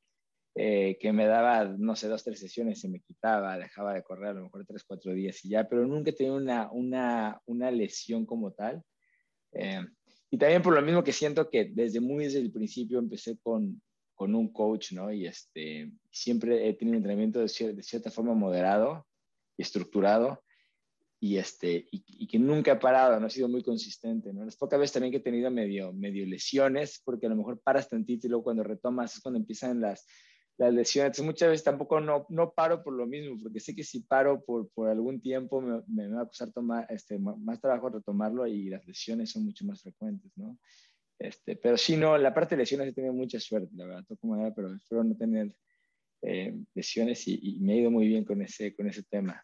[0.58, 4.30] eh, que me daba, no sé, dos, tres sesiones, se me quitaba, dejaba de correr
[4.30, 8.24] a lo mejor tres, cuatro días y ya, pero nunca tenido una, una, una lesión
[8.24, 8.82] como tal.
[9.52, 9.84] Eh,
[10.30, 13.82] y también por lo mismo que siento que desde muy desde el principio empecé con,
[14.14, 15.12] con un coach, ¿no?
[15.12, 19.06] Y este, siempre he tenido un entrenamiento de, cier de cierta forma moderado
[19.58, 20.42] y estructurado
[21.20, 24.42] y, este, y, y, que nunca he parado, no he sido muy consistente, ¿no?
[24.42, 27.90] Las pocas veces también que he tenido medio, medio lesiones, porque a lo mejor paras
[27.90, 30.06] tantito y luego cuando retomas es cuando empiezan las,
[30.58, 31.08] las lesiones.
[31.08, 34.44] Entonces, muchas veces tampoco no, no paro por lo mismo, porque sé que si paro
[34.44, 38.70] por, por algún tiempo me, me, va a costar tomar, este, más trabajo retomarlo y
[38.70, 40.58] las lesiones son mucho más frecuentes, ¿no?
[41.18, 44.26] Este, pero sí, no, la parte de lesiones he tenido mucha suerte, la verdad, toco
[44.26, 45.54] madera, pero espero no tener
[46.22, 49.42] eh, lesiones y, y, me he ido muy bien con ese, con ese tema.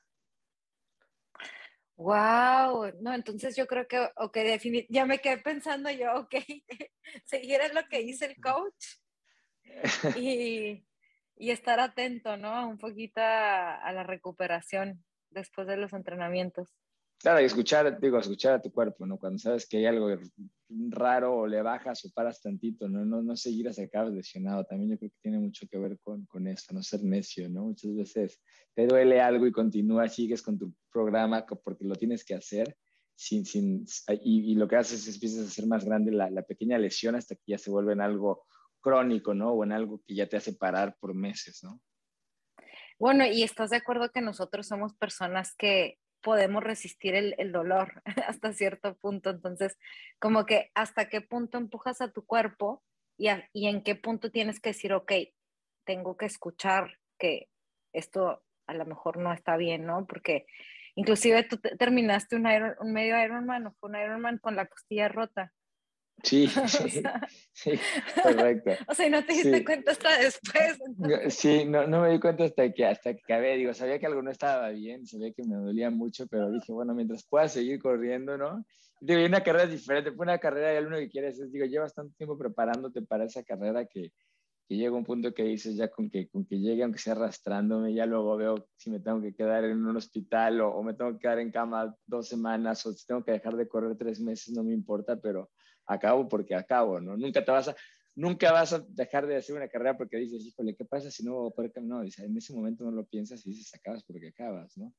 [1.96, 6.34] Wow, no, entonces yo creo que, ok, definitivamente, ya me quedé pensando yo, ok,
[7.24, 8.84] seguir lo que dice el coach
[10.18, 10.84] y,
[11.36, 12.68] y estar atento, ¿no?
[12.68, 16.68] Un poquito a, a, la recuperación después de los entrenamientos.
[17.22, 19.16] Claro, y escuchar, digo, escuchar a tu cuerpo, ¿no?
[19.16, 20.08] Cuando sabes que hay algo
[20.90, 23.04] raro o le bajas o paras tantito, ¿no?
[23.04, 24.64] No, no seguir que acabas lesionado.
[24.64, 27.66] También yo creo que tiene mucho que ver con, con eso, no ser necio, ¿no?
[27.66, 28.40] Muchas veces
[28.74, 32.76] te duele algo y continúas, sigues con tu programa porque lo tienes que hacer.
[33.14, 33.84] Sin, sin,
[34.24, 37.14] y, y lo que haces es empiezas a hacer más grande la, la, pequeña lesión
[37.14, 38.46] hasta que ya se vuelve en algo
[38.82, 39.52] crónico, ¿no?
[39.52, 41.80] O en algo que ya te hace parar por meses, ¿no?
[42.98, 48.52] Bueno, y estás de acuerdo que nosotros somos personas que podemos resistir el, dolor hasta
[48.52, 49.30] cierto punto.
[49.30, 49.78] Entonces,
[50.20, 52.82] como que hasta qué punto empujas a tu cuerpo
[53.16, 55.12] y, y en qué punto tienes que decir, ok,
[55.84, 57.48] tengo que escuchar que
[57.92, 60.06] esto a lo mejor no está bien, ¿no?
[60.06, 60.46] Porque
[60.94, 65.08] inclusive tú terminaste un, Iron, un medio Ironman o fue un Ironman con la costilla
[65.08, 65.52] rota.
[66.22, 67.02] Sí, sí,
[67.52, 67.70] sí,
[68.22, 68.70] correcto.
[68.86, 69.64] O sea, no te diste sí.
[69.64, 70.80] cuenta hasta después.
[70.86, 71.34] Entonces.
[71.34, 73.56] Sí, no, no me di cuenta hasta que, hasta que acabé.
[73.56, 76.94] Digo, sabía que algo no estaba bien, sabía que me dolía mucho, pero dije, bueno,
[76.94, 78.64] mientras pueda seguir corriendo, ¿no?
[79.00, 81.92] Digo, y una carrera diferente, fue una carrera y lo que quieres es, digo, llevas
[81.92, 84.12] tanto tiempo preparándote para esa carrera que,
[84.68, 87.94] que llega un punto que dices ya con que, con que llegue, aunque sea arrastrándome,
[87.94, 91.12] ya luego veo si me tengo que quedar en un hospital o, o me tengo
[91.14, 94.54] que quedar en cama dos semanas o si tengo que dejar de correr tres meses,
[94.54, 95.50] no me importa, pero
[95.86, 97.16] acabo porque acabo, ¿no?
[97.16, 97.76] Nunca te vas a,
[98.14, 101.34] nunca vas a dejar de hacer una carrera porque dices, híjole, ¿qué pasa si no
[101.34, 104.28] voy a poder No, dice, en ese momento no lo piensas y dices, acabas porque
[104.28, 104.92] acabas, ¿no?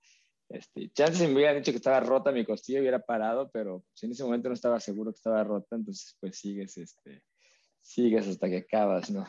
[0.49, 4.11] Este, chances me hubieran dicho que estaba rota mi costilla, hubiera parado, pero si en
[4.11, 7.23] ese momento no estaba seguro que estaba rota, entonces pues sigues, este,
[7.81, 9.25] sigues hasta que acabas, ¿no?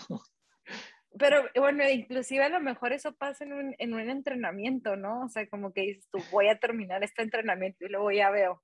[1.17, 5.25] Pero bueno, inclusive a lo mejor eso pasa en un, en un entrenamiento, ¿no?
[5.25, 8.61] O sea, como que dices tú, voy a terminar este entrenamiento y luego ya veo.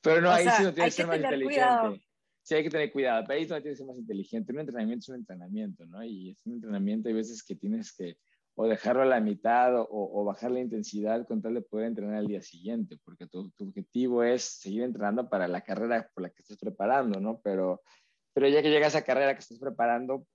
[0.00, 1.44] Pero no, o ahí sea, sí no tienes que ser más inteligente.
[1.44, 1.96] Cuidado.
[2.44, 4.52] Sí, hay que tener cuidado, pero ahí no tienes que ser más inteligente.
[4.52, 6.04] Un entrenamiento es un entrenamiento, ¿no?
[6.04, 8.18] Y es un entrenamiento, hay veces que tienes que
[8.56, 12.16] o dejarlo a la mitad o, o, bajar la intensidad con tal de poder entrenar
[12.16, 16.30] al día siguiente, porque tu, tu, objetivo es seguir entrenando para la carrera por la
[16.30, 17.40] que estás preparando, ¿no?
[17.42, 17.82] Pero,
[18.32, 20.26] pero ya que llega esa carrera que estás preparando,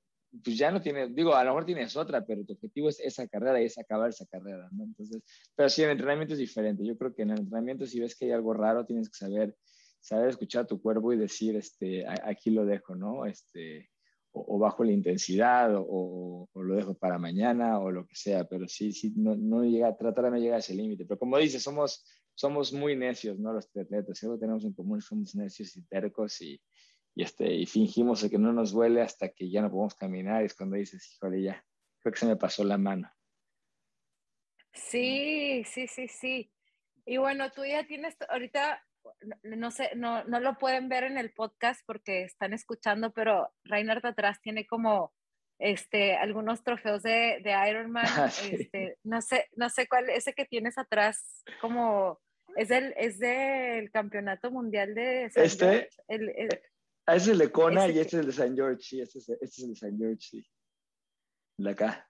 [0.43, 3.27] pues ya no tienes, digo, a lo mejor tienes otra, pero tu objetivo es esa
[3.27, 4.83] carrera y es acabar esa carrera, ¿no?
[4.83, 5.21] Entonces,
[5.55, 6.85] pero sí, el entrenamiento es diferente.
[6.85, 9.55] Yo creo que en el entrenamiento, si ves que hay algo raro, tienes que saber,
[9.99, 13.25] saber escuchar a tu cuerpo y decir, este, aquí lo dejo, ¿no?
[13.25, 13.89] Este,
[14.31, 18.91] o, bajo la intensidad, o, lo dejo para mañana, o lo que sea, pero sí,
[18.91, 21.05] sí, no, no llega, tratar de no llegar a ese límite.
[21.05, 23.53] Pero como dices, somos, somos muy necios, ¿no?
[23.53, 26.61] Los atletas, algo tenemos en común, somos necios y tercos y,
[27.15, 30.43] y, este, y fingimos que no nos duele hasta que ya no podemos caminar.
[30.43, 31.65] Y es cuando dices, híjole, ya,
[31.99, 33.11] creo que se me pasó la mano.
[34.73, 36.51] Sí, sí, sí, sí.
[37.05, 38.83] Y bueno, tú ya tienes, ahorita,
[39.43, 44.05] no sé, no, no lo pueden ver en el podcast porque están escuchando, pero Reinhardt
[44.05, 45.13] atrás tiene como
[45.59, 48.05] este, algunos trofeos de, de Ironman.
[48.27, 48.55] Ah, sí.
[48.55, 52.19] este, no, sé, no sé cuál, ese que tienes atrás, como,
[52.55, 55.29] es del, es del campeonato mundial de...
[55.29, 56.49] San este, George, el, el,
[57.09, 59.17] Ah, ese es el de Kona y este es el de San George, sí, este
[59.17, 60.47] es, este es el de San George, sí.
[61.57, 62.07] De acá.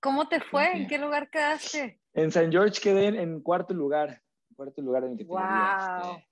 [0.00, 0.72] ¿Cómo te fue?
[0.72, 2.00] ¿En qué lugar quedaste?
[2.14, 4.22] En San George quedé en, en cuarto lugar,
[4.60, 5.38] cuarto lugar en el que wow.
[5.40, 6.26] Este,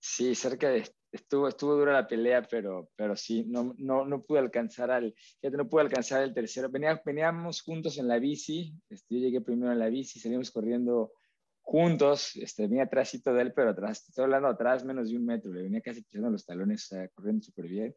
[0.00, 4.40] sí, cerca de, estuvo, estuvo dura la pelea, pero, pero sí, no, no, no pude
[4.40, 6.68] alcanzar al, ya no pude alcanzar el tercero.
[6.68, 11.12] Venía, veníamos juntos en la bici, este, yo llegué primero en la bici, salimos corriendo
[11.60, 15.52] juntos, este, venía atrásito de él, pero atrás, estoy hablando atrás menos de un metro,
[15.52, 17.94] le venía casi pisando los talones, uh, corriendo súper bien.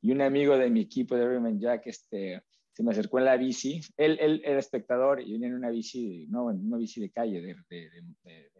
[0.00, 3.36] Y un amigo de mi equipo de Ironman Jack este, se me acercó en la
[3.36, 7.10] bici, él, él era espectador y venía en una bici, no, en una bici de
[7.10, 8.50] calle, de, de, de,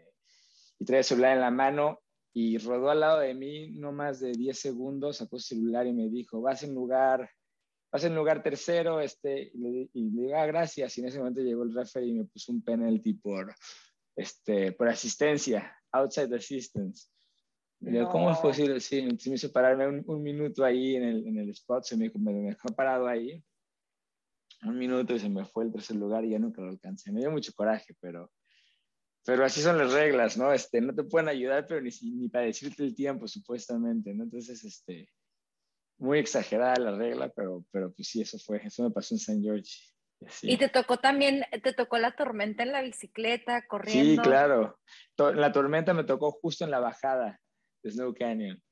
[0.78, 2.00] y traía el celular en la mano
[2.32, 5.92] y rodó al lado de mí no más de 10 segundos, sacó el celular y
[5.92, 7.30] me dijo, vas en lugar,
[7.90, 11.18] vas en lugar tercero, este, y le, y le digo, ah, gracias, y en ese
[11.18, 13.54] momento llegó el referee y me puso un penalty por
[14.16, 17.08] este, por asistencia, outside assistance.
[17.80, 18.10] No.
[18.10, 18.80] ¿Cómo es posible?
[18.80, 22.10] Sí, me hizo pararme un, un, minuto ahí en el, en el spot, se me,
[22.14, 23.42] me dejó parado ahí.
[24.62, 27.12] Un minuto y se me fue el tercer lugar y ya nunca lo alcancé.
[27.12, 28.30] Me dio mucho coraje, pero,
[29.26, 30.52] pero así son las reglas, ¿no?
[30.52, 34.22] Este, no te pueden ayudar, pero ni, ni para decirte el tiempo, supuestamente, ¿no?
[34.22, 35.10] Entonces, este,
[35.98, 39.42] muy exagerada la regla, pero, pero pues sí, eso fue, eso me pasó en St.
[39.42, 39.70] George.
[40.28, 40.52] Sí.
[40.52, 44.22] Y te tocó también, te tocó la tormenta en la bicicleta, corriendo.
[44.22, 44.78] Sí, claro.
[45.18, 47.40] La tormenta me tocó justo en la bajada
[47.82, 48.62] de Snow Canyon.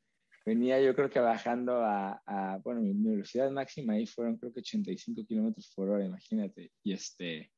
[0.46, 4.52] Venía yo creo que bajando a, a bueno, mi, mi, velocidad máxima ahí fueron creo
[4.52, 6.70] que 85 kilómetros por hora, imagínate.
[6.82, 7.50] Y, este,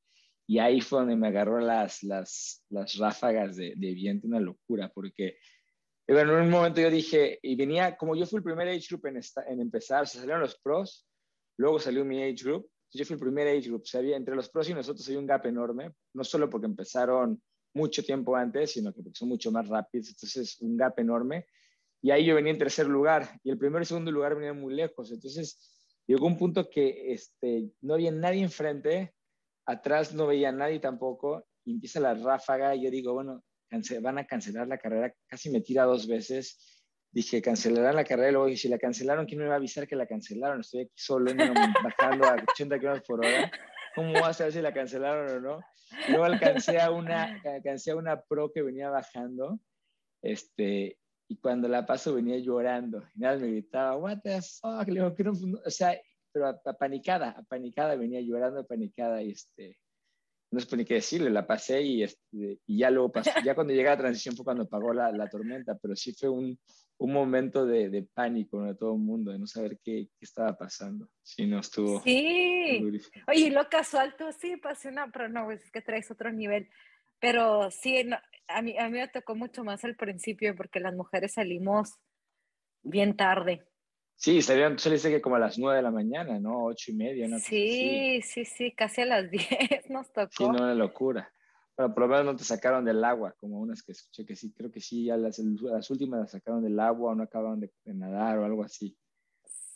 [0.47, 4.91] y ahí fue donde me agarró las, las, las ráfagas de, de viento, una locura,
[4.95, 5.39] porque
[6.09, 9.07] bueno, en un momento yo dije, y venía, como yo fui el primer age group
[9.07, 11.05] en, esta, en empezar, se salieron los pros,
[11.57, 14.37] luego salió mi age group, yo fui el primer age group, o sea, había, entre
[14.37, 17.43] los pros y nosotros hay un gap enorme, no solo porque empezaron
[17.75, 21.47] mucho tiempo antes, sino que son mucho más rápidos, entonces un gap enorme.
[22.01, 24.75] Y ahí yo venía en tercer lugar y el primero y segundo lugar venían muy
[24.75, 25.59] lejos, entonces
[26.07, 29.16] llegó un punto que este, no había nadie enfrente,
[29.67, 33.43] atrás no veía nadie tampoco, y empieza la ráfaga y yo digo, bueno,
[34.01, 36.73] van a cancelar la carrera, casi me tira dos veces.
[37.11, 39.87] Dije, cancelarán la carrera, y luego dije, si la cancelaron, ¿quién me va a avisar
[39.87, 40.61] que la cancelaron?
[40.61, 41.33] Estoy aquí solo,
[41.85, 43.51] bajando a 80 km por hora.
[43.95, 45.61] ¿Cómo va a saber si la cancelaron o no?
[46.09, 49.59] Luego alcancé a una, alcancé a una pro que venía bajando,
[50.23, 50.99] este,
[51.29, 53.03] y cuando la paso venía llorando.
[53.15, 55.15] Y nada, me gritaba, what the fuck, le digo,
[55.65, 55.99] o sea,
[56.37, 59.79] pero apanicada, apanicada, venía llorando, apanicada, y este,
[60.51, 63.73] no sé ni qué decirle, la pasé y, este, y ya luego pasó, ya cuando
[63.73, 66.59] llegué a la transición fue cuando pagó la, la tormenta, pero sí fue un,
[66.99, 70.59] un momento de, de, pánico de todo el mundo, de no saber qué, qué estaba
[70.59, 71.09] pasando.
[71.23, 72.03] Sí, no estuvo.
[72.03, 72.83] Sí.
[73.29, 76.69] Oye, lo casual, tú sí pasé una, pero no, es que traes otro nivel.
[77.19, 78.07] Pero sí,
[78.47, 81.95] a, mí, a mí me tocó mucho más al principio porque las mujeres salimos
[82.83, 83.67] bien tarde.
[84.17, 86.65] Sí, salieron, dice que como a las nueve de la mañana, ¿no?
[86.65, 87.39] Ocho y media, ¿no?
[87.39, 90.33] Sí, sí, sí, casi a las diez nos tocó.
[90.33, 91.31] Sí, no, una locura.
[91.77, 94.53] Pero por lo menos no te sacaron del agua, como unas que escuché que sí,
[94.55, 97.71] creo que sí, ya las, las últimas las sacaron del agua o no acabaron de,
[97.85, 98.97] nadar o algo así.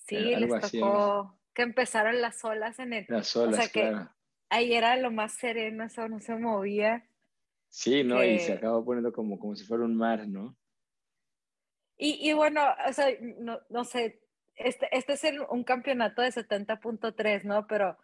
[0.07, 3.05] Sí, les tocó que empezaron las olas en el...
[3.09, 4.09] Las olas, o sea que
[4.53, 7.07] Ahí era lo más sereno, eso no se movía.
[7.69, 8.25] Sí, ¿no?
[8.25, 10.57] Y se acabó poniendo como, como si fuera un mar, ¿no?
[11.97, 13.07] Y, y bueno, o sea,
[13.39, 14.21] no, no sé,
[14.65, 17.67] este, este es un campeonato de 70.3, ¿no?
[17.67, 17.97] Pero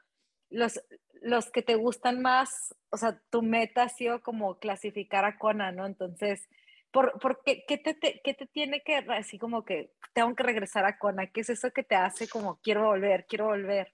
[0.51, 0.81] los,
[1.23, 5.73] los que te gustan más, o sea, tu meta ha sido como clasificar a Kona,
[5.73, 5.87] ¿no?
[5.87, 6.49] Entonces,
[6.91, 10.85] ¿por, por qué, qué, te, qué, te, tiene que, así como que tengo que regresar
[10.85, 11.29] a Kona?
[11.29, 13.93] ¿Qué es eso que te hace como quiero volver, quiero volver?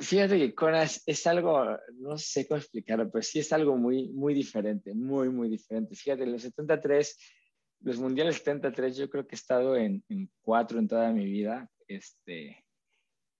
[0.00, 4.34] Fíjate que Kona es, algo, no sé cómo explicarlo, pero sí es algo muy, muy
[4.34, 5.94] diferente, muy, muy diferente.
[5.94, 7.18] Fíjate, los 73
[7.82, 11.68] los mundiales 73 yo creo que he estado en, en cuatro en toda mi vida.
[11.86, 12.64] Este,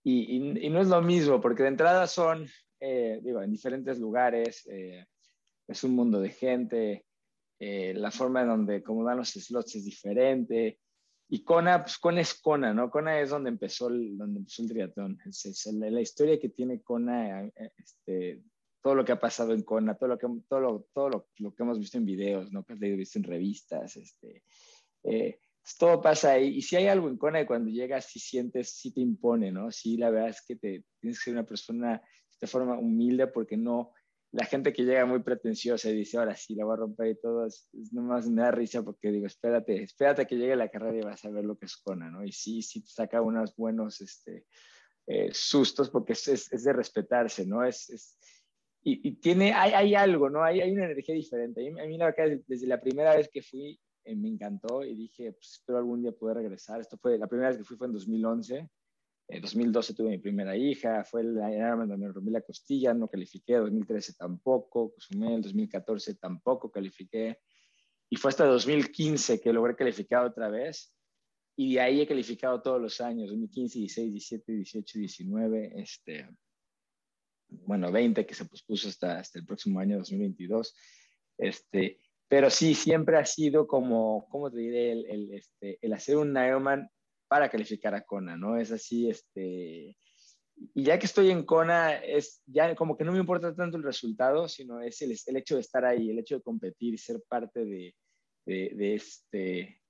[0.05, 2.47] y, y, no es lo mismo, porque de entrada son,
[2.81, 5.07] eh, digo, en diferentes lugares, eh,
[5.69, 7.07] es un mundo de gente,
[7.61, 10.81] eh, la forma en donde, como dan los slots es diferente.
[11.29, 12.91] Y Kona, pues Kona es Kona, ¿no?
[12.91, 15.19] Kona es donde empezó el, donde empezó el triatlón.
[15.25, 18.43] Es, la, la, historia que tiene Kona, este,
[18.83, 21.55] todo lo que ha pasado en Kona, todo lo que, todo lo, todo lo, lo
[21.55, 22.65] que hemos visto en videos, ¿no?
[22.65, 24.43] que has leído, visto en revistas, este,
[25.05, 26.57] eh, pues todo pasa ahí.
[26.57, 29.71] Y si hay algo en Kona y cuando llegas, si sientes, si te impone, ¿no?
[29.71, 32.03] Sí, la verdad es que te, tienes que ser una persona
[32.41, 33.93] de forma humilde porque no,
[34.33, 37.21] la gente que llega muy pretenciosa y dice, ahora sí, la voy a romper y
[37.21, 41.03] todo, es, nomás me da risa porque digo, espérate, espérate que llegue la carrera y
[41.03, 42.25] vas a ver lo que es Kona, ¿no?
[42.25, 44.47] Y sí, sí te saca unos buenos este,
[45.07, 47.63] eh, sustos porque es, es, es, de respetarse, ¿no?
[47.63, 48.19] Es,
[48.85, 50.43] es, y, tiene, hay, hay, algo, ¿no?
[50.43, 51.69] Hay, hay una energía diferente.
[51.69, 55.33] A mí, la verdad, desde la primera vez que fui, eh, me encantó y dije,
[55.33, 56.81] pues espero algún día poder regresar.
[56.81, 58.69] Esto fue, la primera vez que fui fue en 2011.
[59.29, 63.09] En 2012 tuve mi primera hija, fue el año donde me rompí la costilla, no
[63.09, 67.39] califiqué, 2013 tampoco, sumé el 2014 tampoco califiqué,
[68.11, 70.93] y fue hasta 2015 que logré calificar otra vez,
[71.57, 76.29] y de ahí he calificado todos los años, 2015, 16, 17, 18, 19, este,
[77.65, 80.75] bueno, 20 que se pospuso hasta, hasta el próximo año 2022.
[81.39, 84.93] Este, pero sí, siempre ha sido como, ¿cómo te diré?
[84.93, 86.89] El, el, este, el hacer un Ironman
[87.29, 88.59] para calificar a Kona, ¿no?
[88.59, 89.97] Es así, este,
[90.75, 93.83] y ya que estoy en Kona, es ya como que no me importa tanto el
[93.83, 97.23] resultado, sino es el, el hecho de estar ahí, el hecho de competir y ser
[97.29, 97.95] parte de,
[98.47, 99.81] de, de este,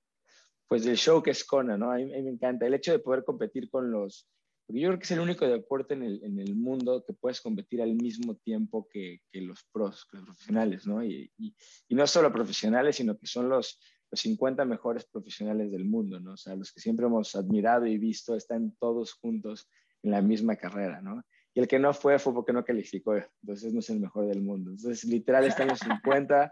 [0.67, 1.91] pues del show que es Kona, ¿no?
[1.91, 4.27] A mí, a mí, me encanta el hecho de poder competir con los,
[4.65, 7.41] porque yo creo que es el único deporte en el, en el mundo que puedes
[7.41, 11.03] competir al mismo tiempo que, que los pros, que los profesionales, ¿no?
[11.03, 11.53] Y, y,
[11.87, 16.33] y, no solo profesionales, sino que son los, los 50 mejores profesionales del mundo, ¿no?
[16.33, 19.67] O sea, los que siempre hemos admirado y visto están todos juntos
[20.01, 21.23] en la misma carrera, ¿no?
[21.53, 24.41] Y el que no fue fue porque no calificó, entonces no es el mejor del
[24.41, 24.71] mundo.
[24.71, 26.51] Entonces, literal, están los 50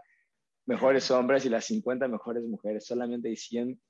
[0.66, 3.80] mejores hombres y las 50 mejores mujeres, solamente hay 100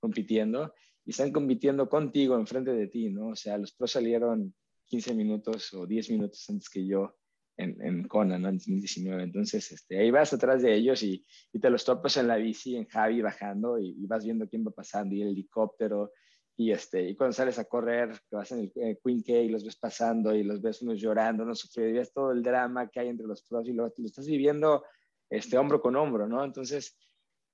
[0.00, 0.72] compitiendo
[1.08, 3.28] y están compitiendo contigo enfrente de ti, ¿no?
[3.28, 7.16] O sea, los pros salieron 15 minutos o 10 minutos antes que yo
[7.56, 8.50] en, en Conan, ¿no?
[8.50, 9.22] En 2019.
[9.22, 12.76] Entonces, este, ahí vas atrás de ellos y, y, te los topas en la bici,
[12.76, 16.12] en Javi bajando y, vas viendo quién va pasando y el helicóptero.
[16.58, 19.48] Y, este, y cuando sales a correr, que vas en el eh, Queen K y
[19.48, 22.90] los ves pasando y los ves unos llorando, unos sufriendo, y ves todo el drama
[22.90, 24.84] que hay entre los pros y lo, lo estás viviendo
[25.30, 26.44] este, hombro con hombro, ¿no?
[26.44, 26.98] Entonces,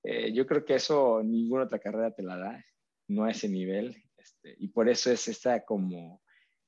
[0.02, 2.64] eh, yo creo que eso ninguna otra carrera te la da
[3.08, 3.96] no a ese nivel.
[4.16, 6.22] Este, y por eso es esta como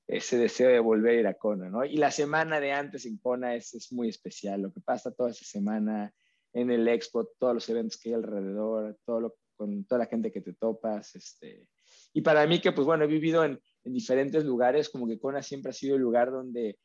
[0.06, 1.84] ese deseo de volver a ir a Kona, ¿no?
[1.84, 4.62] Y la semana de antes en Kona es, es muy especial.
[4.62, 6.14] Lo que pasa toda esa semana,
[6.52, 10.40] en el expo, todos los eventos que hay alrededor, todo con toda la gente que
[10.40, 11.14] te topas.
[11.16, 11.68] Este.
[12.12, 15.42] Y para mí que, pues bueno, he vivido en, en diferentes lugares, como que Kona
[15.42, 16.78] siempre ha sido el lugar donde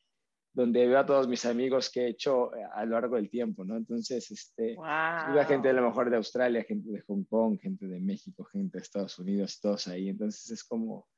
[0.54, 3.64] donde veo a todos mis amigos que he hecho eh, a lo largo del tiempo,
[3.64, 3.76] ¿no?
[3.76, 5.44] Entonces, este, wow.
[5.46, 8.82] gente a lo mejor de Australia, gente de Hong Kong, gente de México, gente de
[8.82, 10.10] Estados Unidos, todos ahí.
[10.10, 11.08] Entonces es como,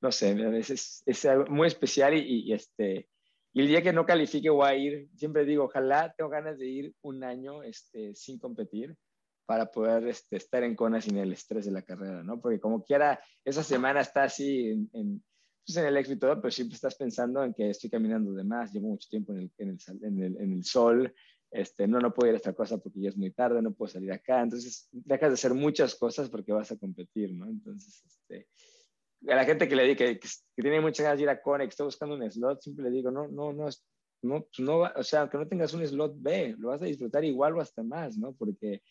[0.00, 3.08] no sé, a veces es, muy especial y, este,
[3.52, 6.68] y el día que no califique voy a ir, siempre digo, ojalá tengo ganas de
[6.68, 8.96] ir un año este, sin competir
[9.44, 12.40] para poder este, estar en Kona sin el estrés de la carrera, ¿no?
[12.40, 15.22] Porque como quiera, esa semana está así en
[15.66, 18.88] pues en el éxito pero siempre estás pensando en que estoy caminando de más, llevo
[18.88, 21.12] mucho tiempo en el, en el, en el, en el sol,
[21.50, 23.88] este, no, no puedo ir a esta cosa porque ya es muy tarde, no puedo
[23.88, 27.46] salir acá, entonces dejas de hacer muchas cosas porque vas a competir, ¿no?
[27.46, 28.48] Entonces, este,
[29.28, 31.64] a la gente que le digo que, que, tiene muchas ganas de ir a Cone,
[31.64, 33.68] que está buscando un slot, siempre le digo, no, no, no,
[34.22, 37.24] no, pues no, o sea, aunque no tengas un slot B, lo vas a disfrutar
[37.24, 38.34] igual o hasta más, ¿no?
[38.34, 38.82] Porque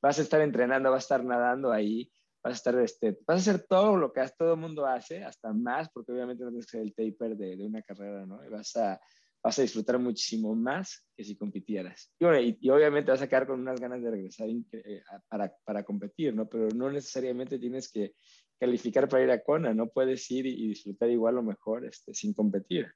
[0.00, 2.10] vas a estar entrenando, vas a estar nadando ahí,
[2.42, 5.52] vas a estar, este, vas a hacer todo lo que todo el mundo hace, hasta
[5.52, 8.44] más, porque obviamente no tienes que ser el taper de, de una carrera, ¿no?
[8.44, 9.00] Y vas a,
[9.42, 12.12] vas a disfrutar muchísimo más que si compitieras.
[12.18, 15.84] Y, bueno, y, obviamente vas a quedar con unas ganas de regresar eh, para, para,
[15.84, 16.48] competir, ¿no?
[16.48, 18.14] Pero no necesariamente tienes que
[18.58, 22.32] calificar para ir a Kona, no puedes ir y, disfrutar igual o mejor este, sin
[22.32, 22.92] competir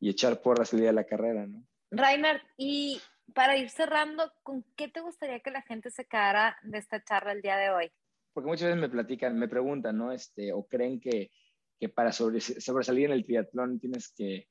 [0.00, 1.66] y echar porras el día de la carrera, ¿no?
[1.90, 3.00] Reinhard, y
[3.34, 7.32] para ir cerrando, ¿con qué te gustaría que la gente se quedara de esta charla
[7.32, 7.92] el día de hoy?
[8.32, 10.12] Porque muchas veces me platican, me preguntan, ¿no?
[10.12, 11.30] Este, o creen que,
[11.78, 14.48] que para sobresalir en el triatlón tienes que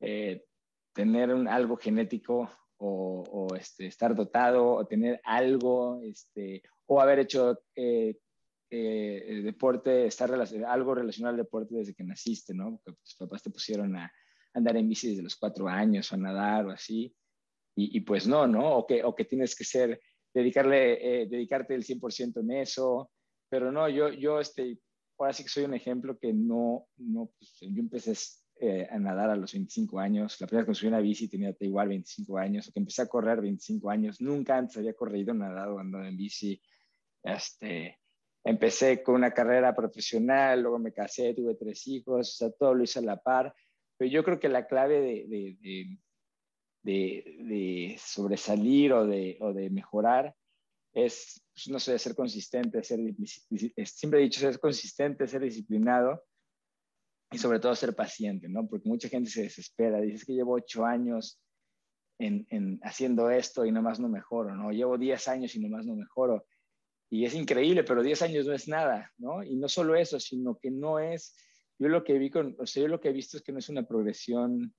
[0.00, 0.44] eh,
[0.92, 7.62] tener un, algo genético o, este, estar dotado o tener algo, este, o haber hecho
[7.74, 8.18] eh,
[8.70, 10.30] eh, deporte, estar
[10.66, 12.80] algo relacionado al deporte desde que naciste, ¿no?
[12.84, 14.12] Porque tus papás te pusieron a
[14.52, 17.14] andar en bici desde los cuatro años o a nadar o así.
[17.76, 18.76] Y, y pues no, ¿no?
[18.76, 20.00] O que, o que tienes que ser
[20.34, 23.10] dedicarle, eh, dedicarte el 100% en eso,
[23.48, 24.78] pero no, yo, yo este,
[25.16, 28.12] ahora sí que soy un ejemplo que no, no pues, yo empecé
[28.60, 31.54] eh, a nadar a los 25 años, la primera vez que subí una bici tenía
[31.60, 35.78] igual 25 años, o que empecé a correr 25 años, nunca antes había corrido, nadado,
[35.78, 36.60] andado en bici,
[37.22, 38.00] este,
[38.42, 42.82] empecé con una carrera profesional, luego me casé, tuve tres hijos, o sea, todo lo
[42.82, 43.54] hice a la par,
[43.96, 45.98] pero yo creo que la clave de, de de,
[47.98, 50.34] sobresalir o de, o de, mejorar
[50.92, 53.00] es, pues, no sé, ser consistente, ser,
[53.84, 56.22] siempre he dicho, ser consistente, ser disciplinado
[57.30, 58.66] y sobre todo ser paciente, ¿no?
[58.68, 61.40] Porque mucha gente se desespera, dice que llevo ocho años
[62.18, 64.70] en, en, haciendo esto y nomás no mejoro, ¿no?
[64.70, 66.46] Llevo diez años y nomás no mejoro.
[67.10, 69.42] Y es increíble, pero diez años no es nada, ¿no?
[69.42, 71.36] Y no solo eso, sino que no es,
[71.78, 73.58] yo lo que vi con, o sea, yo lo que he visto es que no
[73.58, 74.74] es una progresión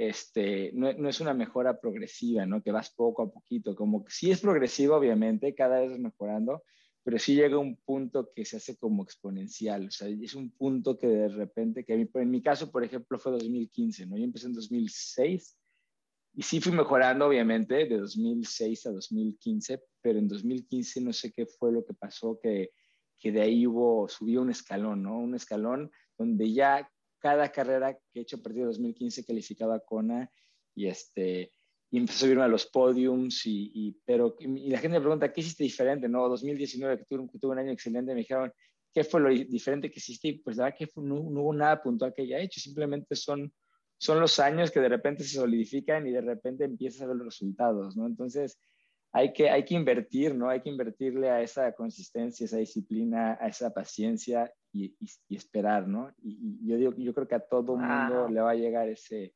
[0.00, 2.62] este, no, no, es una mejora progresiva, ¿no?
[2.62, 6.62] Que vas poco a poquito, como que sí es progresivo, obviamente, cada vez mejorando,
[7.02, 10.96] pero sí llega un punto que se hace como exponencial, o sea, es un punto
[10.96, 14.16] que de repente, que en mi caso, por ejemplo, fue 2015, ¿no?
[14.16, 15.58] Yo empecé en 2006
[16.32, 21.44] y sí fui mejorando, obviamente, de 2006 a 2015, pero en 2015 no sé qué
[21.44, 22.70] fue lo que pasó, que,
[23.18, 25.18] que de ahí hubo, subió un escalón, ¿no?
[25.18, 26.90] Un escalón donde ya
[27.20, 30.30] cada carrera que he hecho a partir de 2015 calificaba a Kona
[30.74, 31.52] y, este,
[31.90, 35.32] y empecé a subirme a los podiums, y, y pero, y la gente me pregunta,
[35.32, 36.08] ¿qué hiciste diferente?
[36.08, 38.52] No, 2019, que tuve, que tuve un año excelente, me dijeron,
[38.92, 40.28] ¿qué fue lo diferente que hiciste?
[40.28, 43.52] Y pues la verdad que no, no, hubo nada puntual que haya hecho, simplemente son,
[43.98, 47.26] son los años que de repente se solidifican y de repente empiezas a ver los
[47.26, 48.06] resultados, ¿no?
[48.06, 48.58] Entonces,
[49.12, 50.48] hay que, hay que invertir, ¿no?
[50.48, 54.96] Hay que invertirle a esa consistencia, esa disciplina, a esa paciencia y,
[55.28, 56.12] y, esperar, ¿no?
[56.22, 59.34] Y, yo, digo, yo creo que a todo mundo le va a llegar ese,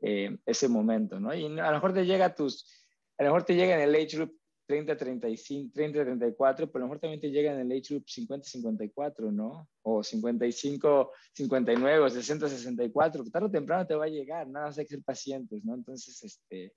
[0.00, 1.34] eh, ese momento, ¿no?
[1.34, 2.86] Y a lo mejor te llega a tus,
[3.18, 6.80] a lo mejor te llega en el age group 30, 35, 30, 34, pero a
[6.80, 9.68] lo mejor también te llega en el age group 50, 54, ¿no?
[9.82, 14.78] O 55, 59, o 60, 64, tarde o temprano te va a llegar, nada más
[14.78, 15.74] hay que ser pacientes, ¿no?
[15.74, 16.72] Entonces, este,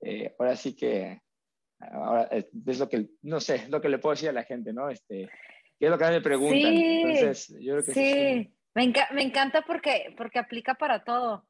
[0.00, 1.20] eh, ahora sí que
[1.80, 2.28] Ahora,
[2.66, 4.90] es lo que, no sé, lo que le puedo decir a la gente, ¿no?
[4.90, 5.30] Este,
[5.80, 6.60] ¿Qué es lo que me preguntan?
[6.60, 8.54] Sí, Entonces, yo creo que sí.
[8.74, 11.48] Me, me, encanta porque, porque aplica para todo.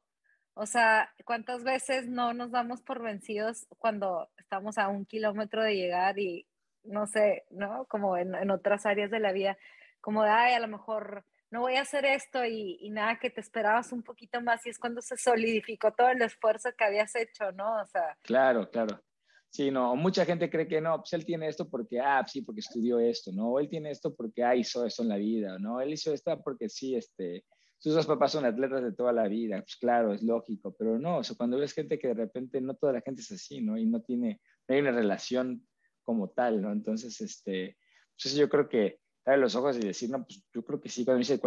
[0.53, 5.75] O sea, ¿cuántas veces no nos damos por vencidos cuando estamos a un kilómetro de
[5.75, 6.47] llegar y
[6.83, 7.85] no sé, ¿no?
[7.89, 9.57] Como en, en otras áreas de la vida,
[9.99, 13.29] como de, ay, a lo mejor no voy a hacer esto y, y, nada, que
[13.29, 17.13] te esperabas un poquito más y es cuando se solidificó todo el esfuerzo que habías
[17.15, 17.81] hecho, ¿no?
[17.81, 18.17] O sea.
[18.21, 19.03] Claro, claro.
[19.51, 22.61] Sí, no, mucha gente cree que no, pues él tiene esto porque, ah, sí, porque
[22.61, 23.59] estudió esto, ¿no?
[23.59, 25.81] Él tiene esto porque, ah, hizo esto en la vida, ¿no?
[25.81, 27.43] Él hizo esto porque sí, este,
[27.77, 31.17] sus dos papás son atletas de toda la vida, pues claro, es lógico, pero no,
[31.17, 33.77] o sea, cuando ves gente que de repente no toda la gente es así, ¿no?
[33.77, 34.39] Y no tiene,
[34.69, 35.67] no hay una relación
[36.01, 36.71] como tal, ¿no?
[36.71, 37.77] Entonces, este,
[38.21, 41.03] pues yo creo que darle los ojos y decir, no, pues yo creo que sí,
[41.03, 41.41] cuando dice,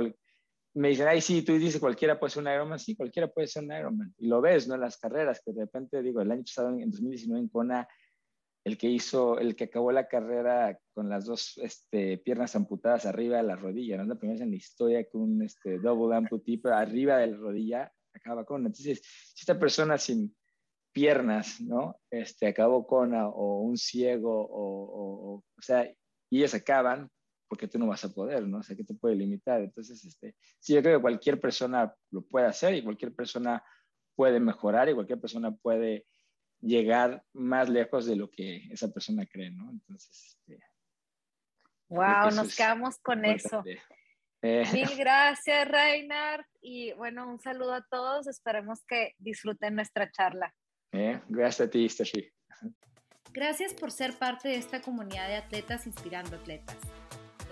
[0.74, 3.64] me dicen, ay, sí, tú dices cualquiera puede ser un Ironman, sí, cualquiera puede ser
[3.64, 4.14] un Ironman.
[4.18, 4.74] Y lo ves, ¿no?
[4.74, 7.88] En las carreras, que de repente, digo, el año pasado, en 2019 en Kona,
[8.64, 13.36] el que hizo, el que acabó la carrera con las dos este, piernas amputadas arriba
[13.36, 14.04] de la rodilla, ¿no?
[14.04, 17.36] La primera vez en la historia que un este, double amputee, pero arriba de la
[17.36, 18.64] rodilla acaba con.
[18.66, 20.34] Entonces, si esta persona sin
[20.92, 22.00] piernas, ¿no?
[22.10, 25.84] Este, acabó con o un ciego, o, o, o, sea,
[26.30, 27.10] y ellos acaban,
[27.48, 28.58] porque tú no vas a poder, ¿no?
[28.58, 29.60] O sea, que te puede limitar.
[29.60, 33.62] Entonces, este, sí, yo creo que cualquier persona lo puede hacer y cualquier persona
[34.14, 36.06] puede mejorar y cualquier persona puede
[36.60, 39.70] llegar más lejos de lo que esa persona cree, ¿no?
[39.70, 40.62] Entonces, este,
[41.88, 43.62] wow, nos quedamos con eso.
[44.42, 46.46] Eh, Mil gracias, Reinar.
[46.60, 48.26] Y bueno, un saludo a todos.
[48.26, 50.54] Esperemos que disfruten nuestra charla.
[50.92, 52.30] Eh, gracias a ti, Steffi.
[53.32, 56.76] Gracias por ser parte de esta comunidad de atletas inspirando atletas.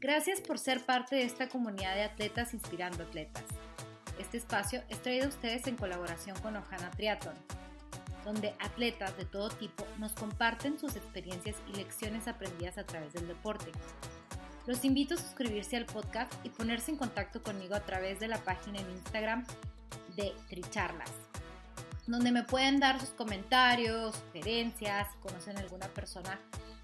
[0.00, 3.42] Gracias por ser parte de esta comunidad de atletas inspirando atletas.
[4.20, 7.34] Este espacio es traído a ustedes en colaboración con Ojana Triathlon,
[8.24, 13.26] donde atletas de todo tipo nos comparten sus experiencias y lecciones aprendidas a través del
[13.26, 13.72] deporte.
[14.66, 18.38] Los invito a suscribirse al podcast y ponerse en contacto conmigo a través de la
[18.38, 19.44] página en Instagram
[20.14, 21.10] de Tricharlas,
[22.06, 26.38] donde me pueden dar sus comentarios, sugerencias, si conocen alguna persona